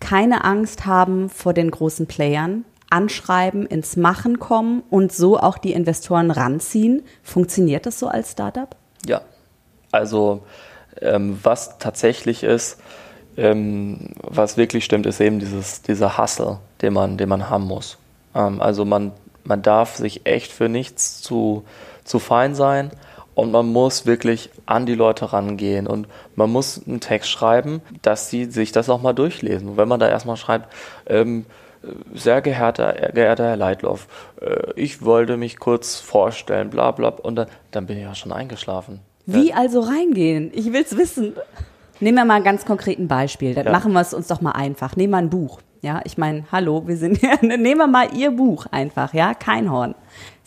keine 0.00 0.44
Angst 0.44 0.86
haben 0.86 1.28
vor 1.28 1.52
den 1.52 1.70
großen 1.70 2.06
Playern, 2.06 2.64
anschreiben, 2.88 3.66
ins 3.66 3.98
Machen 3.98 4.38
kommen 4.38 4.84
und 4.88 5.12
so 5.12 5.38
auch 5.38 5.58
die 5.58 5.74
Investoren 5.74 6.30
ranziehen. 6.30 7.02
Funktioniert 7.22 7.84
das 7.84 7.98
so 7.98 8.08
als 8.08 8.32
Startup? 8.32 8.74
Ja, 9.04 9.20
also 9.92 10.42
ähm, 11.00 11.38
was 11.42 11.78
tatsächlich 11.78 12.42
ist, 12.42 12.80
ähm, 13.36 14.10
was 14.22 14.56
wirklich 14.56 14.84
stimmt, 14.84 15.06
ist 15.06 15.20
eben 15.20 15.38
dieses, 15.38 15.82
dieser 15.82 16.18
Hustle, 16.18 16.58
den 16.82 16.92
man, 16.92 17.18
den 17.18 17.28
man 17.28 17.50
haben 17.50 17.64
muss. 17.64 17.98
Ähm, 18.34 18.60
also 18.60 18.84
man, 18.84 19.12
man 19.44 19.62
darf 19.62 19.96
sich 19.96 20.26
echt 20.26 20.52
für 20.52 20.68
nichts 20.68 21.20
zu, 21.20 21.64
zu 22.04 22.18
fein 22.18 22.54
sein 22.54 22.90
und 23.34 23.50
man 23.52 23.66
muss 23.66 24.06
wirklich 24.06 24.50
an 24.64 24.86
die 24.86 24.94
Leute 24.94 25.32
rangehen 25.32 25.86
und 25.86 26.08
man 26.34 26.50
muss 26.50 26.80
einen 26.86 27.00
Text 27.00 27.30
schreiben, 27.30 27.82
dass 28.02 28.30
sie 28.30 28.46
sich 28.46 28.72
das 28.72 28.88
auch 28.88 29.02
mal 29.02 29.12
durchlesen. 29.12 29.68
Und 29.68 29.76
wenn 29.76 29.88
man 29.88 30.00
da 30.00 30.08
erstmal 30.08 30.38
schreibt, 30.38 30.72
ähm, 31.06 31.44
sehr 32.14 32.40
geehrter, 32.40 32.94
geehrter 33.12 33.44
Herr 33.44 33.56
Leitloff, 33.56 34.08
äh, 34.40 34.72
ich 34.74 35.04
wollte 35.04 35.36
mich 35.36 35.58
kurz 35.58 35.96
vorstellen, 35.96 36.70
bla 36.70 36.90
bla, 36.90 37.10
und 37.10 37.36
dann, 37.36 37.48
dann 37.70 37.86
bin 37.86 37.98
ich 37.98 38.04
ja 38.04 38.14
schon 38.14 38.32
eingeschlafen. 38.32 39.00
Wie 39.26 39.52
also 39.52 39.80
reingehen? 39.80 40.52
Ich 40.54 40.72
will's 40.72 40.96
wissen. 40.96 41.34
Nehmen 41.98 42.18
wir 42.18 42.24
mal 42.24 42.34
ein 42.34 42.44
ganz 42.44 42.64
konkreten 42.64 43.08
Beispiel. 43.08 43.54
Dann 43.54 43.66
ja. 43.66 43.72
machen 43.72 43.92
wir 43.92 44.00
es 44.00 44.14
uns 44.14 44.28
doch 44.28 44.40
mal 44.40 44.52
einfach. 44.52 44.96
Nehmen 44.96 45.12
wir 45.12 45.18
ein 45.18 45.30
Buch. 45.30 45.60
Ja, 45.82 46.00
ich 46.04 46.16
meine, 46.16 46.44
hallo, 46.52 46.86
wir 46.86 46.96
sind 46.96 47.18
hier. 47.18 47.38
Nehmen 47.42 47.78
wir 47.78 47.86
mal 47.86 48.08
Ihr 48.16 48.30
Buch 48.30 48.66
einfach, 48.70 49.14
ja, 49.14 49.34
kein 49.34 49.70
Horn. 49.70 49.94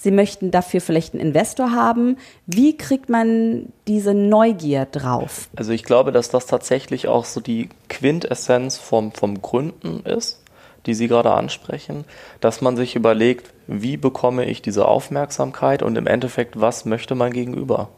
Sie 0.01 0.11
möchten 0.11 0.49
dafür 0.49 0.79
vielleicht 0.79 1.13
einen 1.13 1.21
Investor 1.21 1.71
haben. 1.71 2.17
Wie 2.45 2.77
kriegt 2.77 3.09
man 3.09 3.71
diese 3.87 4.13
Neugier 4.13 4.85
drauf? 4.85 5.49
Also 5.55 5.73
ich 5.73 5.83
glaube, 5.83 6.11
dass 6.11 6.29
das 6.29 6.45
tatsächlich 6.45 7.07
auch 7.07 7.25
so 7.25 7.41
die 7.41 7.69
Quintessenz 7.89 8.77
vom, 8.77 9.11
vom 9.11 9.41
Gründen 9.41 10.01
ist, 10.05 10.41
die 10.85 10.93
Sie 10.93 11.09
gerade 11.09 11.31
ansprechen, 11.31 12.05
dass 12.39 12.61
man 12.61 12.77
sich 12.77 12.95
überlegt, 12.95 13.53
wie 13.67 13.97
bekomme 13.97 14.45
ich 14.45 14.61
diese 14.61 14.87
Aufmerksamkeit 14.87 15.83
und 15.83 15.97
im 15.97 16.07
Endeffekt, 16.07 16.59
was 16.59 16.85
möchte 16.85 17.15
mein 17.15 17.33
Gegenüber? 17.33 17.89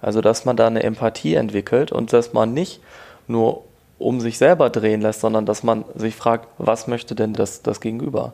Also, 0.00 0.20
dass 0.20 0.44
man 0.44 0.56
da 0.56 0.66
eine 0.66 0.82
Empathie 0.82 1.34
entwickelt 1.34 1.92
und 1.92 2.12
dass 2.12 2.32
man 2.32 2.54
nicht 2.54 2.80
nur 3.26 3.64
um 3.98 4.20
sich 4.20 4.38
selber 4.38 4.70
drehen 4.70 5.00
lässt, 5.00 5.20
sondern 5.20 5.44
dass 5.44 5.62
man 5.62 5.84
sich 5.94 6.14
fragt, 6.14 6.48
was 6.58 6.86
möchte 6.86 7.14
denn 7.14 7.32
das, 7.32 7.62
das 7.62 7.80
Gegenüber? 7.80 8.32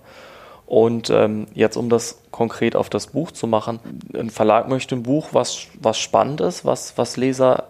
Und 0.67 1.11
ähm, 1.11 1.47
jetzt, 1.55 1.77
um 1.77 1.89
das 1.89 2.19
konkret 2.31 2.77
auf 2.77 2.89
das 2.89 3.09
Buch 3.09 3.31
zu 3.33 3.47
machen, 3.47 3.81
ein 4.15 4.31
Verlag 4.31 4.69
möchte 4.69 4.95
ein 4.95 5.03
Buch, 5.03 5.29
was, 5.33 5.67
was 5.81 5.99
spannend 5.99 6.41
ist, 6.41 6.65
was, 6.65 6.97
was 6.97 7.17
Leser 7.17 7.65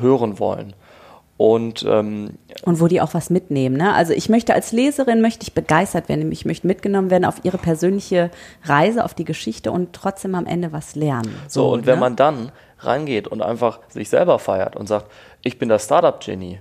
hören 0.00 0.38
wollen. 0.38 0.74
Und, 1.38 1.84
ähm, 1.88 2.38
und 2.64 2.80
wo 2.80 2.86
die 2.86 3.00
auch 3.00 3.14
was 3.14 3.28
mitnehmen. 3.28 3.76
Ne? 3.76 3.92
Also 3.94 4.12
ich 4.12 4.28
möchte 4.28 4.54
als 4.54 4.70
Leserin 4.70 5.20
möchte 5.22 5.42
ich 5.42 5.54
begeistert 5.54 6.08
werden, 6.08 6.30
ich 6.30 6.44
möchte 6.44 6.66
mitgenommen 6.66 7.10
werden 7.10 7.24
auf 7.24 7.40
ihre 7.42 7.58
persönliche 7.58 8.30
Reise, 8.62 9.04
auf 9.04 9.14
die 9.14 9.24
Geschichte 9.24 9.72
und 9.72 9.92
trotzdem 9.92 10.34
am 10.34 10.46
Ende 10.46 10.70
was 10.72 10.94
lernen. 10.94 11.34
So, 11.48 11.62
so 11.62 11.72
und 11.72 11.80
ne? 11.80 11.86
wenn 11.86 11.98
man 11.98 12.14
dann 12.14 12.52
rangeht 12.84 13.28
und 13.28 13.42
einfach 13.42 13.80
sich 13.88 14.08
selber 14.08 14.38
feiert 14.38 14.76
und 14.76 14.86
sagt, 14.86 15.10
ich 15.42 15.58
bin 15.58 15.68
das 15.68 15.84
Startup-Genie 15.84 16.60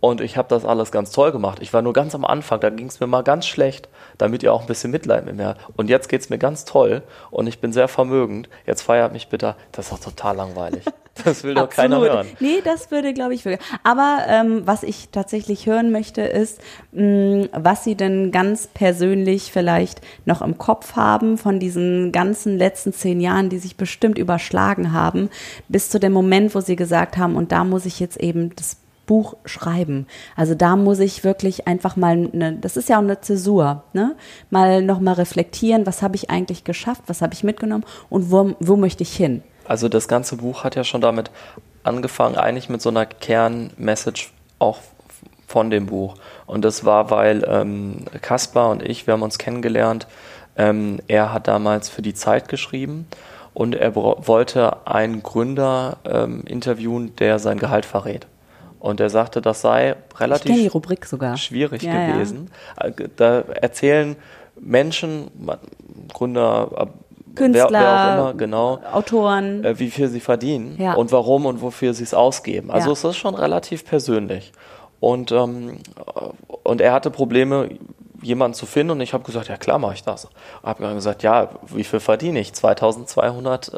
und 0.00 0.20
ich 0.20 0.36
habe 0.36 0.48
das 0.48 0.64
alles 0.64 0.92
ganz 0.92 1.10
toll 1.10 1.32
gemacht. 1.32 1.58
Ich 1.60 1.72
war 1.72 1.82
nur 1.82 1.92
ganz 1.92 2.14
am 2.14 2.24
Anfang, 2.24 2.60
da 2.60 2.70
ging 2.70 2.86
es 2.86 3.00
mir 3.00 3.06
mal 3.06 3.22
ganz 3.22 3.46
schlecht, 3.46 3.88
damit 4.18 4.42
ihr 4.42 4.52
auch 4.52 4.62
ein 4.62 4.66
bisschen 4.66 4.90
Mitleid 4.90 5.24
mit 5.24 5.36
mir 5.36 5.48
habt. 5.48 5.60
Und 5.76 5.88
jetzt 5.88 6.08
geht 6.08 6.20
es 6.20 6.30
mir 6.30 6.38
ganz 6.38 6.64
toll 6.64 7.02
und 7.30 7.46
ich 7.46 7.60
bin 7.60 7.72
sehr 7.72 7.88
vermögend. 7.88 8.48
Jetzt 8.66 8.82
feiert 8.82 9.12
mich 9.12 9.28
bitte. 9.28 9.56
Das 9.72 9.86
ist 9.86 9.92
doch 9.92 10.00
total 10.00 10.36
langweilig. 10.36 10.84
Das 11.24 11.44
will 11.44 11.54
doch 11.54 11.68
keiner 11.70 12.00
hören. 12.00 12.26
Nee, 12.40 12.60
das 12.64 12.90
würde, 12.90 13.12
glaube 13.14 13.34
ich, 13.34 13.44
wirklich. 13.44 13.66
Aber 13.82 14.18
ähm, 14.28 14.62
was 14.66 14.82
ich 14.82 15.08
tatsächlich 15.10 15.66
hören 15.66 15.90
möchte, 15.90 16.22
ist, 16.22 16.60
mh, 16.92 17.48
was 17.52 17.84
Sie 17.84 17.94
denn 17.94 18.30
ganz 18.32 18.66
persönlich 18.66 19.50
vielleicht 19.52 20.00
noch 20.24 20.42
im 20.42 20.58
Kopf 20.58 20.96
haben 20.96 21.38
von 21.38 21.58
diesen 21.58 22.12
ganzen 22.12 22.58
letzten 22.58 22.92
zehn 22.92 23.20
Jahren, 23.20 23.48
die 23.48 23.58
sich 23.58 23.76
bestimmt 23.76 24.18
überschlagen 24.18 24.92
haben, 24.92 25.30
bis 25.68 25.90
zu 25.90 25.98
dem 25.98 26.12
Moment, 26.12 26.54
wo 26.54 26.60
Sie 26.60 26.76
gesagt 26.76 27.16
haben, 27.16 27.36
und 27.36 27.52
da 27.52 27.64
muss 27.64 27.86
ich 27.86 28.00
jetzt 28.00 28.18
eben 28.18 28.54
das 28.56 28.76
Buch 29.06 29.36
schreiben. 29.44 30.06
Also 30.34 30.54
da 30.54 30.76
muss 30.76 30.98
ich 30.98 31.24
wirklich 31.24 31.66
einfach 31.66 31.96
mal, 31.96 32.28
eine, 32.32 32.54
das 32.60 32.76
ist 32.76 32.88
ja 32.88 32.96
auch 32.96 33.02
eine 33.02 33.20
Zäsur, 33.20 33.84
ne? 33.92 34.16
mal 34.50 34.82
nochmal 34.82 35.14
reflektieren, 35.14 35.86
was 35.86 36.02
habe 36.02 36.16
ich 36.16 36.28
eigentlich 36.28 36.64
geschafft, 36.64 37.02
was 37.06 37.22
habe 37.22 37.32
ich 37.32 37.44
mitgenommen 37.44 37.84
und 38.10 38.30
wo, 38.30 38.54
wo 38.60 38.76
möchte 38.76 39.02
ich 39.02 39.16
hin. 39.16 39.42
Also 39.68 39.88
das 39.88 40.08
ganze 40.08 40.36
Buch 40.36 40.64
hat 40.64 40.74
ja 40.74 40.84
schon 40.84 41.00
damit 41.00 41.30
angefangen, 41.82 42.36
eigentlich 42.36 42.68
mit 42.68 42.82
so 42.82 42.88
einer 42.88 43.06
Kernmessage 43.06 44.28
auch 44.58 44.80
von 45.46 45.70
dem 45.70 45.86
Buch. 45.86 46.16
Und 46.46 46.64
das 46.64 46.84
war, 46.84 47.10
weil 47.10 47.44
ähm, 47.48 48.04
Kaspar 48.20 48.70
und 48.70 48.82
ich, 48.82 49.06
wir 49.06 49.14
haben 49.14 49.22
uns 49.22 49.38
kennengelernt. 49.38 50.06
Ähm, 50.56 50.98
er 51.06 51.32
hat 51.32 51.48
damals 51.48 51.88
für 51.88 52.02
die 52.02 52.14
Zeit 52.14 52.48
geschrieben 52.48 53.06
und 53.54 53.74
er 53.74 53.94
wollte 53.94 54.86
einen 54.86 55.22
Gründer 55.22 55.98
ähm, 56.04 56.42
interviewen, 56.46 57.14
der 57.16 57.38
sein 57.38 57.58
Gehalt 57.58 57.86
verrät. 57.86 58.26
Und 58.80 59.00
er 59.00 59.10
sagte, 59.10 59.40
das 59.40 59.62
sei 59.62 59.96
relativ 60.18 60.70
schwierig 61.36 61.82
ja, 61.82 62.12
gewesen. 62.12 62.50
Ja. 62.78 62.86
Äh, 62.86 63.08
da 63.16 63.40
erzählen 63.40 64.16
Menschen, 64.58 65.30
Gründer, 66.12 66.88
Künstler, 67.36 67.70
wer, 67.70 67.80
wer 67.80 67.88
auch 67.88 68.30
immer, 68.30 68.34
genau, 68.34 68.78
Autoren, 68.92 69.64
äh, 69.64 69.78
wie 69.78 69.90
viel 69.90 70.08
sie 70.08 70.20
verdienen 70.20 70.76
ja. 70.78 70.94
und 70.94 71.12
warum 71.12 71.46
und 71.46 71.62
wofür 71.62 71.94
sie 71.94 72.04
es 72.04 72.14
ausgeben. 72.14 72.70
Also 72.70 72.92
es 72.92 73.04
ist 73.04 73.16
schon 73.16 73.34
relativ 73.34 73.84
persönlich. 73.84 74.52
Und, 74.98 75.30
ähm, 75.30 75.78
und 76.64 76.80
er 76.80 76.92
hatte 76.92 77.10
Probleme, 77.10 77.68
jemanden 78.22 78.54
zu 78.54 78.66
finden 78.66 78.92
und 78.92 79.00
ich 79.00 79.12
habe 79.12 79.24
gesagt, 79.24 79.48
ja 79.48 79.56
klar 79.56 79.78
mache 79.78 79.94
ich 79.94 80.02
das. 80.02 80.28
Habe 80.62 80.82
dann 80.82 80.94
gesagt, 80.94 81.22
ja, 81.22 81.50
wie 81.68 81.84
viel 81.84 82.00
verdiene 82.00 82.40
ich? 82.40 82.52
2200 82.52 83.72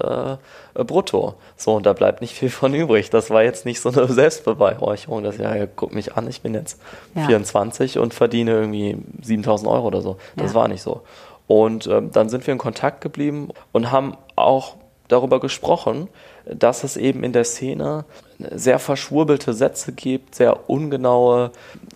äh, 0.75 0.85
brutto. 0.85 1.35
So, 1.57 1.75
und 1.75 1.87
da 1.87 1.93
bleibt 1.93 2.21
nicht 2.21 2.35
viel 2.35 2.51
von 2.51 2.75
übrig. 2.75 3.11
Das 3.11 3.31
war 3.31 3.43
jetzt 3.43 3.67
nicht 3.67 3.81
so 3.81 3.91
eine 3.91 4.07
Selbstbeweihräucherung, 4.09 5.23
dass 5.23 5.39
ja, 5.39 5.67
guck 5.67 5.95
mich 5.95 6.17
an, 6.17 6.29
ich 6.29 6.41
bin 6.41 6.55
jetzt 6.55 6.81
ja. 7.15 7.27
24 7.27 7.99
und 7.99 8.15
verdiene 8.15 8.53
irgendwie 8.53 8.97
7000 9.23 9.71
Euro 9.71 9.87
oder 9.87 10.01
so. 10.01 10.17
Das 10.37 10.53
ja. 10.53 10.61
war 10.61 10.69
nicht 10.69 10.83
so. 10.83 11.03
Und 11.49 11.87
ähm, 11.87 12.13
dann 12.13 12.29
sind 12.29 12.47
wir 12.47 12.53
in 12.53 12.59
Kontakt 12.59 13.01
geblieben 13.01 13.49
und 13.73 13.91
haben 13.91 14.17
auch 14.37 14.77
darüber 15.09 15.41
gesprochen, 15.41 16.09
dass 16.45 16.85
es 16.85 16.97
eben 16.97 17.25
in 17.25 17.33
der 17.33 17.45
Szene 17.45 18.05
sehr 18.39 18.79
verschwurbelte 18.79 19.55
Sätze 19.55 19.93
gibt, 19.93 20.35
sehr 20.35 20.69
ungenaue 20.71 21.51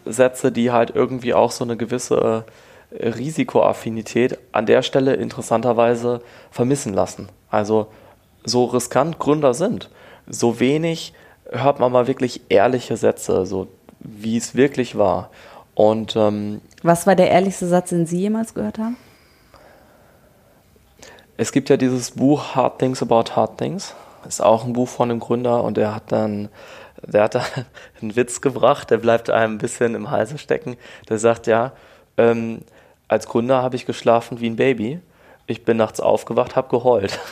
Sätze, 0.06 0.50
die 0.50 0.72
halt 0.72 0.90
irgendwie 0.94 1.34
auch 1.34 1.50
so 1.50 1.64
eine 1.64 1.76
gewisse 1.76 2.44
äh, 2.90 3.08
Risikoaffinität 3.08 4.38
an 4.52 4.66
der 4.66 4.82
Stelle 4.82 5.14
interessanterweise 5.14 6.22
vermissen 6.50 6.94
lassen. 6.94 7.28
Also 7.50 7.88
so 8.44 8.64
riskant 8.64 9.18
Gründer 9.18 9.52
sind, 9.52 9.90
so 10.26 10.60
wenig 10.60 11.12
hört 11.50 11.78
man 11.78 11.92
mal 11.92 12.06
wirklich 12.06 12.40
ehrliche 12.48 12.96
Sätze, 12.96 13.44
so 13.44 13.68
wie 14.00 14.38
es 14.38 14.54
wirklich 14.54 14.96
war. 14.96 15.30
Und 15.74 16.16
ähm, 16.16 16.62
was 16.82 17.06
war 17.06 17.14
der 17.14 17.30
ehrlichste 17.30 17.66
Satz, 17.66 17.90
den 17.90 18.06
Sie 18.06 18.18
jemals 18.18 18.54
gehört 18.54 18.78
haben? 18.78 18.96
Es 21.42 21.50
gibt 21.50 21.70
ja 21.70 21.76
dieses 21.76 22.12
Buch 22.12 22.54
Hard 22.54 22.78
Things 22.78 23.02
About 23.02 23.34
Hard 23.34 23.58
Things 23.58 23.96
ist 24.28 24.40
auch 24.40 24.64
ein 24.64 24.74
Buch 24.74 24.86
von 24.86 25.10
einem 25.10 25.18
Gründer 25.18 25.64
und 25.64 25.76
der 25.76 25.92
hat 25.92 26.12
dann, 26.12 26.50
der 27.04 27.24
hat 27.24 27.34
da 27.34 27.42
einen 28.00 28.14
Witz 28.14 28.40
gebracht, 28.40 28.90
der 28.90 28.98
bleibt 28.98 29.28
einem 29.28 29.56
ein 29.56 29.58
bisschen 29.58 29.96
im 29.96 30.12
Halse 30.12 30.38
stecken. 30.38 30.76
Der 31.08 31.18
sagt 31.18 31.48
ja, 31.48 31.72
ähm, 32.16 32.60
als 33.08 33.26
Gründer 33.26 33.60
habe 33.60 33.74
ich 33.74 33.86
geschlafen 33.86 34.38
wie 34.38 34.48
ein 34.48 34.54
Baby. 34.54 35.00
Ich 35.48 35.64
bin 35.64 35.78
nachts 35.78 35.98
aufgewacht, 35.98 36.54
habe 36.54 36.68
geheult. 36.68 37.18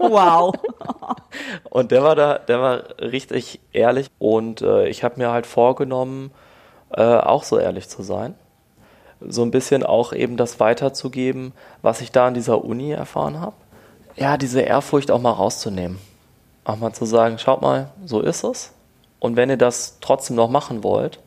Wow. 0.00 0.54
und 1.70 1.90
der 1.90 2.02
war 2.02 2.16
da, 2.16 2.38
der 2.38 2.60
war 2.60 2.82
richtig 2.98 3.60
ehrlich 3.72 4.08
und 4.18 4.62
äh, 4.62 4.88
ich 4.88 5.04
habe 5.04 5.18
mir 5.18 5.30
halt 5.30 5.46
vorgenommen, 5.46 6.30
äh, 6.90 7.02
auch 7.02 7.44
so 7.44 7.58
ehrlich 7.58 7.88
zu 7.88 8.02
sein. 8.02 8.34
So 9.20 9.42
ein 9.42 9.50
bisschen 9.50 9.84
auch 9.84 10.12
eben 10.12 10.36
das 10.36 10.60
weiterzugeben, 10.60 11.52
was 11.82 12.00
ich 12.00 12.12
da 12.12 12.26
an 12.28 12.34
dieser 12.34 12.64
Uni 12.64 12.92
erfahren 12.92 13.40
habe 13.40 13.54
ja, 14.18 14.36
diese 14.36 14.60
Ehrfurcht 14.60 15.10
auch 15.10 15.20
mal 15.20 15.30
rauszunehmen. 15.30 15.98
Auch 16.64 16.76
mal 16.76 16.92
zu 16.92 17.04
sagen, 17.04 17.38
schaut 17.38 17.62
mal, 17.62 17.90
so 18.04 18.20
ist 18.20 18.44
es. 18.44 18.72
Und 19.20 19.36
wenn 19.36 19.48
ihr 19.48 19.56
das 19.56 19.98
trotzdem 20.00 20.36
noch 20.36 20.50
machen 20.50 20.82
wollt, 20.82 21.20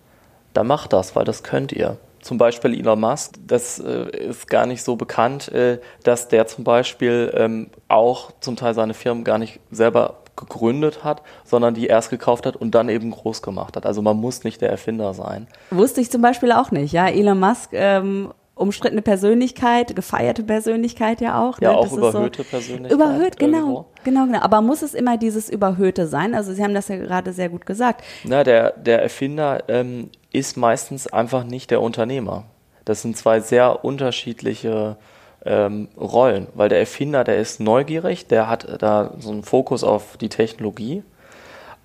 dann 0.53 0.67
macht 0.67 0.93
das, 0.93 1.15
weil 1.15 1.25
das 1.25 1.43
könnt 1.43 1.71
ihr. 1.71 1.97
Zum 2.21 2.37
Beispiel 2.37 2.77
Elon 2.77 2.99
Musk, 2.99 3.35
das 3.47 3.79
äh, 3.79 4.15
ist 4.15 4.47
gar 4.47 4.67
nicht 4.67 4.83
so 4.83 4.95
bekannt, 4.95 5.51
äh, 5.51 5.79
dass 6.03 6.27
der 6.27 6.45
zum 6.45 6.63
Beispiel 6.63 7.33
ähm, 7.35 7.69
auch 7.87 8.31
zum 8.41 8.55
Teil 8.55 8.75
seine 8.75 8.93
Firmen 8.93 9.23
gar 9.23 9.39
nicht 9.39 9.59
selber 9.71 10.17
gegründet 10.41 11.05
hat, 11.05 11.21
sondern 11.45 11.73
die 11.73 11.87
erst 11.87 12.09
gekauft 12.09 12.45
hat 12.45 12.57
und 12.57 12.75
dann 12.75 12.89
eben 12.89 13.11
groß 13.11 13.41
gemacht 13.41 13.77
hat. 13.77 13.85
Also 13.85 14.01
man 14.01 14.17
muss 14.17 14.43
nicht 14.43 14.59
der 14.61 14.69
Erfinder 14.69 15.13
sein. 15.13 15.47
Wusste 15.69 16.01
ich 16.01 16.11
zum 16.11 16.21
Beispiel 16.21 16.51
auch 16.51 16.71
nicht. 16.71 16.91
Ja, 16.91 17.07
Elon 17.07 17.39
Musk 17.39 17.69
ähm, 17.71 18.33
umstrittene 18.61 19.01
Persönlichkeit, 19.01 19.95
gefeierte 19.95 20.43
Persönlichkeit 20.43 21.21
ja 21.21 21.41
auch. 21.41 21.59
Ne? 21.59 21.67
Ja, 21.67 21.73
auch 21.73 21.83
das 21.83 21.93
überhöhte 21.93 22.43
so 22.43 22.49
Persönlichkeit. 22.49 22.91
Überhöht, 22.91 23.37
genau, 23.37 23.87
genau, 24.03 24.25
genau. 24.25 24.39
Aber 24.39 24.61
muss 24.61 24.81
es 24.81 24.93
immer 24.93 25.17
dieses 25.17 25.49
Überhöhte 25.49 26.07
sein? 26.07 26.35
Also 26.35 26.53
Sie 26.53 26.63
haben 26.63 26.73
das 26.73 26.87
ja 26.87 26.97
gerade 26.97 27.33
sehr 27.33 27.49
gut 27.49 27.65
gesagt. 27.65 28.03
Na, 28.23 28.43
der, 28.43 28.71
der 28.71 29.01
Erfinder 29.01 29.63
ähm, 29.67 30.09
ist 30.31 30.57
meistens 30.57 31.07
einfach 31.07 31.43
nicht 31.43 31.71
der 31.71 31.81
Unternehmer. 31.81 32.45
Das 32.85 33.01
sind 33.01 33.17
zwei 33.17 33.39
sehr 33.39 33.83
unterschiedliche 33.83 34.97
ähm, 35.45 35.89
Rollen, 35.97 36.47
weil 36.53 36.69
der 36.69 36.79
Erfinder, 36.79 37.23
der 37.23 37.37
ist 37.37 37.59
neugierig, 37.59 38.27
der 38.27 38.47
hat 38.47 38.81
da 38.81 39.11
so 39.19 39.31
einen 39.31 39.43
Fokus 39.43 39.83
auf 39.83 40.17
die 40.17 40.29
Technologie. 40.29 41.03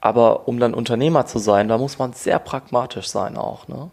Aber 0.01 0.47
um 0.47 0.61
dann 0.61 0.75
Unternehmer 0.75 1.27
zu 1.27 1.38
sein, 1.38 1.69
da 1.69 1.79
muss 1.79 1.99
man 1.99 2.12
sehr 2.12 2.38
pragmatisch 2.38 3.09
sein 3.09 3.37
auch. 3.37 3.66
Ne? 3.66 3.90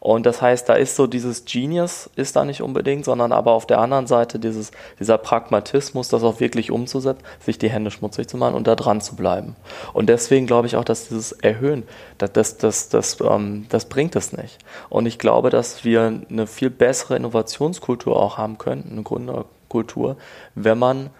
Und 0.00 0.24
das 0.24 0.40
heißt, 0.40 0.66
da 0.66 0.74
ist 0.74 0.96
so 0.96 1.06
dieses 1.06 1.44
Genius 1.44 2.08
ist 2.16 2.34
da 2.34 2.46
nicht 2.46 2.62
unbedingt, 2.62 3.04
sondern 3.04 3.32
aber 3.32 3.52
auf 3.52 3.66
der 3.66 3.80
anderen 3.80 4.06
Seite 4.06 4.38
dieses, 4.38 4.72
dieser 4.98 5.18
Pragmatismus, 5.18 6.08
das 6.08 6.22
auch 6.22 6.40
wirklich 6.40 6.70
umzusetzen, 6.70 7.22
sich 7.38 7.58
die 7.58 7.68
Hände 7.68 7.90
schmutzig 7.90 8.26
zu 8.26 8.38
machen 8.38 8.54
und 8.54 8.66
da 8.66 8.76
dran 8.76 9.02
zu 9.02 9.14
bleiben. 9.14 9.56
Und 9.92 10.08
deswegen 10.08 10.46
glaube 10.46 10.66
ich 10.66 10.76
auch, 10.76 10.84
dass 10.84 11.08
dieses 11.08 11.32
Erhöhen, 11.32 11.82
das, 12.16 12.32
das, 12.32 12.56
das, 12.56 12.88
das, 12.88 13.18
ähm, 13.20 13.66
das 13.68 13.84
bringt 13.90 14.16
es 14.16 14.32
nicht. 14.32 14.58
Und 14.88 15.04
ich 15.04 15.18
glaube, 15.18 15.50
dass 15.50 15.84
wir 15.84 16.22
eine 16.30 16.46
viel 16.46 16.70
bessere 16.70 17.16
Innovationskultur 17.16 18.16
auch 18.16 18.38
haben 18.38 18.56
könnten, 18.56 18.92
eine 18.92 19.02
Gründerkultur, 19.02 20.16
wenn 20.54 20.78
man 20.78 21.10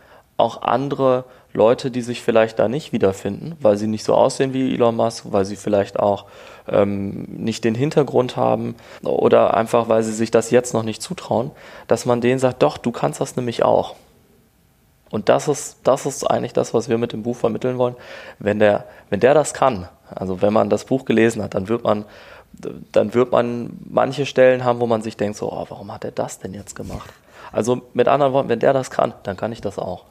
auch 0.40 0.62
andere 0.62 1.24
Leute, 1.52 1.90
die 1.90 2.02
sich 2.02 2.22
vielleicht 2.22 2.58
da 2.58 2.68
nicht 2.68 2.92
wiederfinden, 2.92 3.56
weil 3.60 3.76
sie 3.76 3.88
nicht 3.88 4.04
so 4.04 4.14
aussehen 4.14 4.52
wie 4.52 4.72
Elon 4.72 4.94
Musk, 4.96 5.26
weil 5.30 5.44
sie 5.44 5.56
vielleicht 5.56 5.98
auch 5.98 6.26
ähm, 6.68 7.24
nicht 7.28 7.64
den 7.64 7.74
Hintergrund 7.74 8.36
haben 8.36 8.76
oder 9.02 9.54
einfach, 9.54 9.88
weil 9.88 10.02
sie 10.02 10.12
sich 10.12 10.30
das 10.30 10.50
jetzt 10.50 10.74
noch 10.74 10.84
nicht 10.84 11.02
zutrauen, 11.02 11.50
dass 11.88 12.06
man 12.06 12.20
denen 12.20 12.38
sagt, 12.38 12.62
doch, 12.62 12.78
du 12.78 12.92
kannst 12.92 13.20
das 13.20 13.36
nämlich 13.36 13.64
auch. 13.64 13.96
Und 15.10 15.28
das 15.28 15.48
ist, 15.48 15.78
das 15.82 16.06
ist 16.06 16.22
eigentlich 16.24 16.52
das, 16.52 16.72
was 16.72 16.88
wir 16.88 16.98
mit 16.98 17.12
dem 17.12 17.24
Buch 17.24 17.36
vermitteln 17.36 17.78
wollen. 17.78 17.96
Wenn 18.38 18.60
der, 18.60 18.84
wenn 19.08 19.18
der 19.18 19.34
das 19.34 19.52
kann, 19.52 19.88
also 20.14 20.40
wenn 20.40 20.52
man 20.52 20.70
das 20.70 20.84
Buch 20.84 21.04
gelesen 21.04 21.42
hat, 21.42 21.54
dann 21.54 21.68
wird 21.68 21.82
man, 21.82 22.04
dann 22.92 23.12
wird 23.12 23.32
man 23.32 23.70
manche 23.88 24.24
Stellen 24.24 24.64
haben, 24.64 24.78
wo 24.78 24.86
man 24.86 25.02
sich 25.02 25.16
denkt, 25.16 25.36
so, 25.36 25.50
oh, 25.50 25.66
warum 25.68 25.92
hat 25.92 26.04
er 26.04 26.12
das 26.12 26.38
denn 26.38 26.54
jetzt 26.54 26.76
gemacht? 26.76 27.10
Also 27.50 27.82
mit 27.92 28.06
anderen 28.06 28.32
Worten, 28.32 28.48
wenn 28.48 28.60
der 28.60 28.72
das 28.72 28.90
kann, 28.90 29.14
dann 29.24 29.36
kann 29.36 29.50
ich 29.50 29.60
das 29.60 29.80
auch 29.80 30.04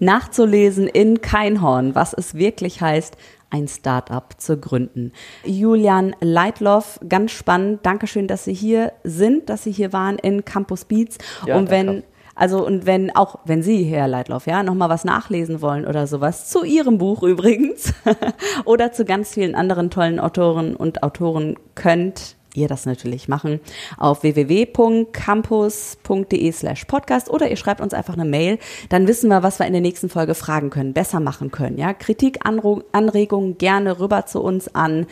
nachzulesen 0.00 0.86
in 0.86 1.20
Keinhorn, 1.20 1.94
was 1.94 2.12
es 2.12 2.34
wirklich 2.34 2.80
heißt, 2.80 3.16
ein 3.50 3.66
Startup 3.66 4.24
zu 4.38 4.58
gründen. 4.58 5.12
Julian 5.44 6.14
Leitloff, 6.20 7.00
ganz 7.08 7.32
spannend. 7.32 7.84
Dankeschön, 7.84 8.26
dass 8.26 8.44
Sie 8.44 8.52
hier 8.52 8.92
sind, 9.04 9.48
dass 9.48 9.64
Sie 9.64 9.72
hier 9.72 9.92
waren 9.92 10.18
in 10.18 10.44
Campus 10.44 10.84
Beats. 10.84 11.18
Ja, 11.46 11.56
und 11.56 11.70
wenn 11.70 11.86
danke. 11.86 12.04
Also 12.38 12.64
und 12.64 12.86
wenn 12.86 13.14
auch 13.16 13.40
wenn 13.46 13.62
Sie, 13.62 13.82
Herr 13.82 14.06
Leitloff, 14.06 14.46
ja, 14.46 14.62
noch 14.62 14.74
mal 14.74 14.88
was 14.88 15.04
nachlesen 15.04 15.60
wollen 15.60 15.84
oder 15.84 16.06
sowas 16.06 16.48
zu 16.48 16.62
Ihrem 16.62 16.96
Buch 16.96 17.24
übrigens 17.24 17.92
oder 18.64 18.92
zu 18.92 19.04
ganz 19.04 19.34
vielen 19.34 19.56
anderen 19.56 19.90
tollen 19.90 20.20
Autoren 20.20 20.76
und 20.76 21.02
Autoren 21.02 21.56
könnt 21.74 22.36
ihr 22.58 22.68
das 22.68 22.86
natürlich 22.86 23.28
machen 23.28 23.60
auf 23.96 24.22
www.campus.de 24.22 26.52
slash 26.52 26.84
podcast 26.84 27.28
oder 27.30 27.50
ihr 27.50 27.56
schreibt 27.56 27.80
uns 27.80 27.94
einfach 27.94 28.14
eine 28.14 28.24
Mail, 28.24 28.60
dann 28.88 29.08
wissen 29.08 29.28
wir, 29.28 29.42
was 29.42 29.58
wir 29.58 29.66
in 29.66 29.72
der 29.72 29.82
nächsten 29.82 30.08
Folge 30.08 30.34
fragen 30.34 30.70
können, 30.70 30.92
besser 30.92 31.18
machen 31.20 31.50
können. 31.50 31.76
Ja, 31.78 31.94
Kritik, 31.94 32.40
Anregungen 32.44 33.58
gerne 33.58 33.98
rüber 34.00 34.26
zu 34.26 34.42
uns 34.42 34.74
an 34.74 35.06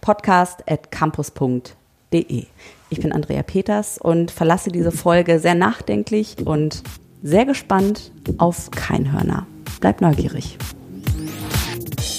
podcast.campus.de. 0.00 2.46
Ich 2.90 3.00
bin 3.00 3.12
Andrea 3.12 3.42
Peters 3.42 3.98
und 3.98 4.30
verlasse 4.30 4.70
diese 4.70 4.92
Folge 4.92 5.38
sehr 5.38 5.54
nachdenklich 5.54 6.36
und 6.44 6.82
sehr 7.22 7.46
gespannt 7.46 8.12
auf 8.38 8.70
Keinhörner. 8.70 9.46
Bleibt 9.80 10.02
neugierig. 10.02 10.58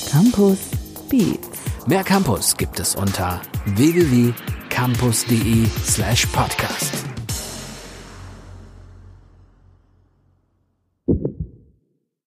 Campus 0.10 0.58
Beats. 1.10 1.60
Mehr 1.86 2.04
Campus 2.04 2.58
gibt 2.58 2.80
es 2.80 2.96
unter 2.96 3.42
www.campus.de 3.65 5.65
slash 5.84 6.26
podcast. 6.26 7.12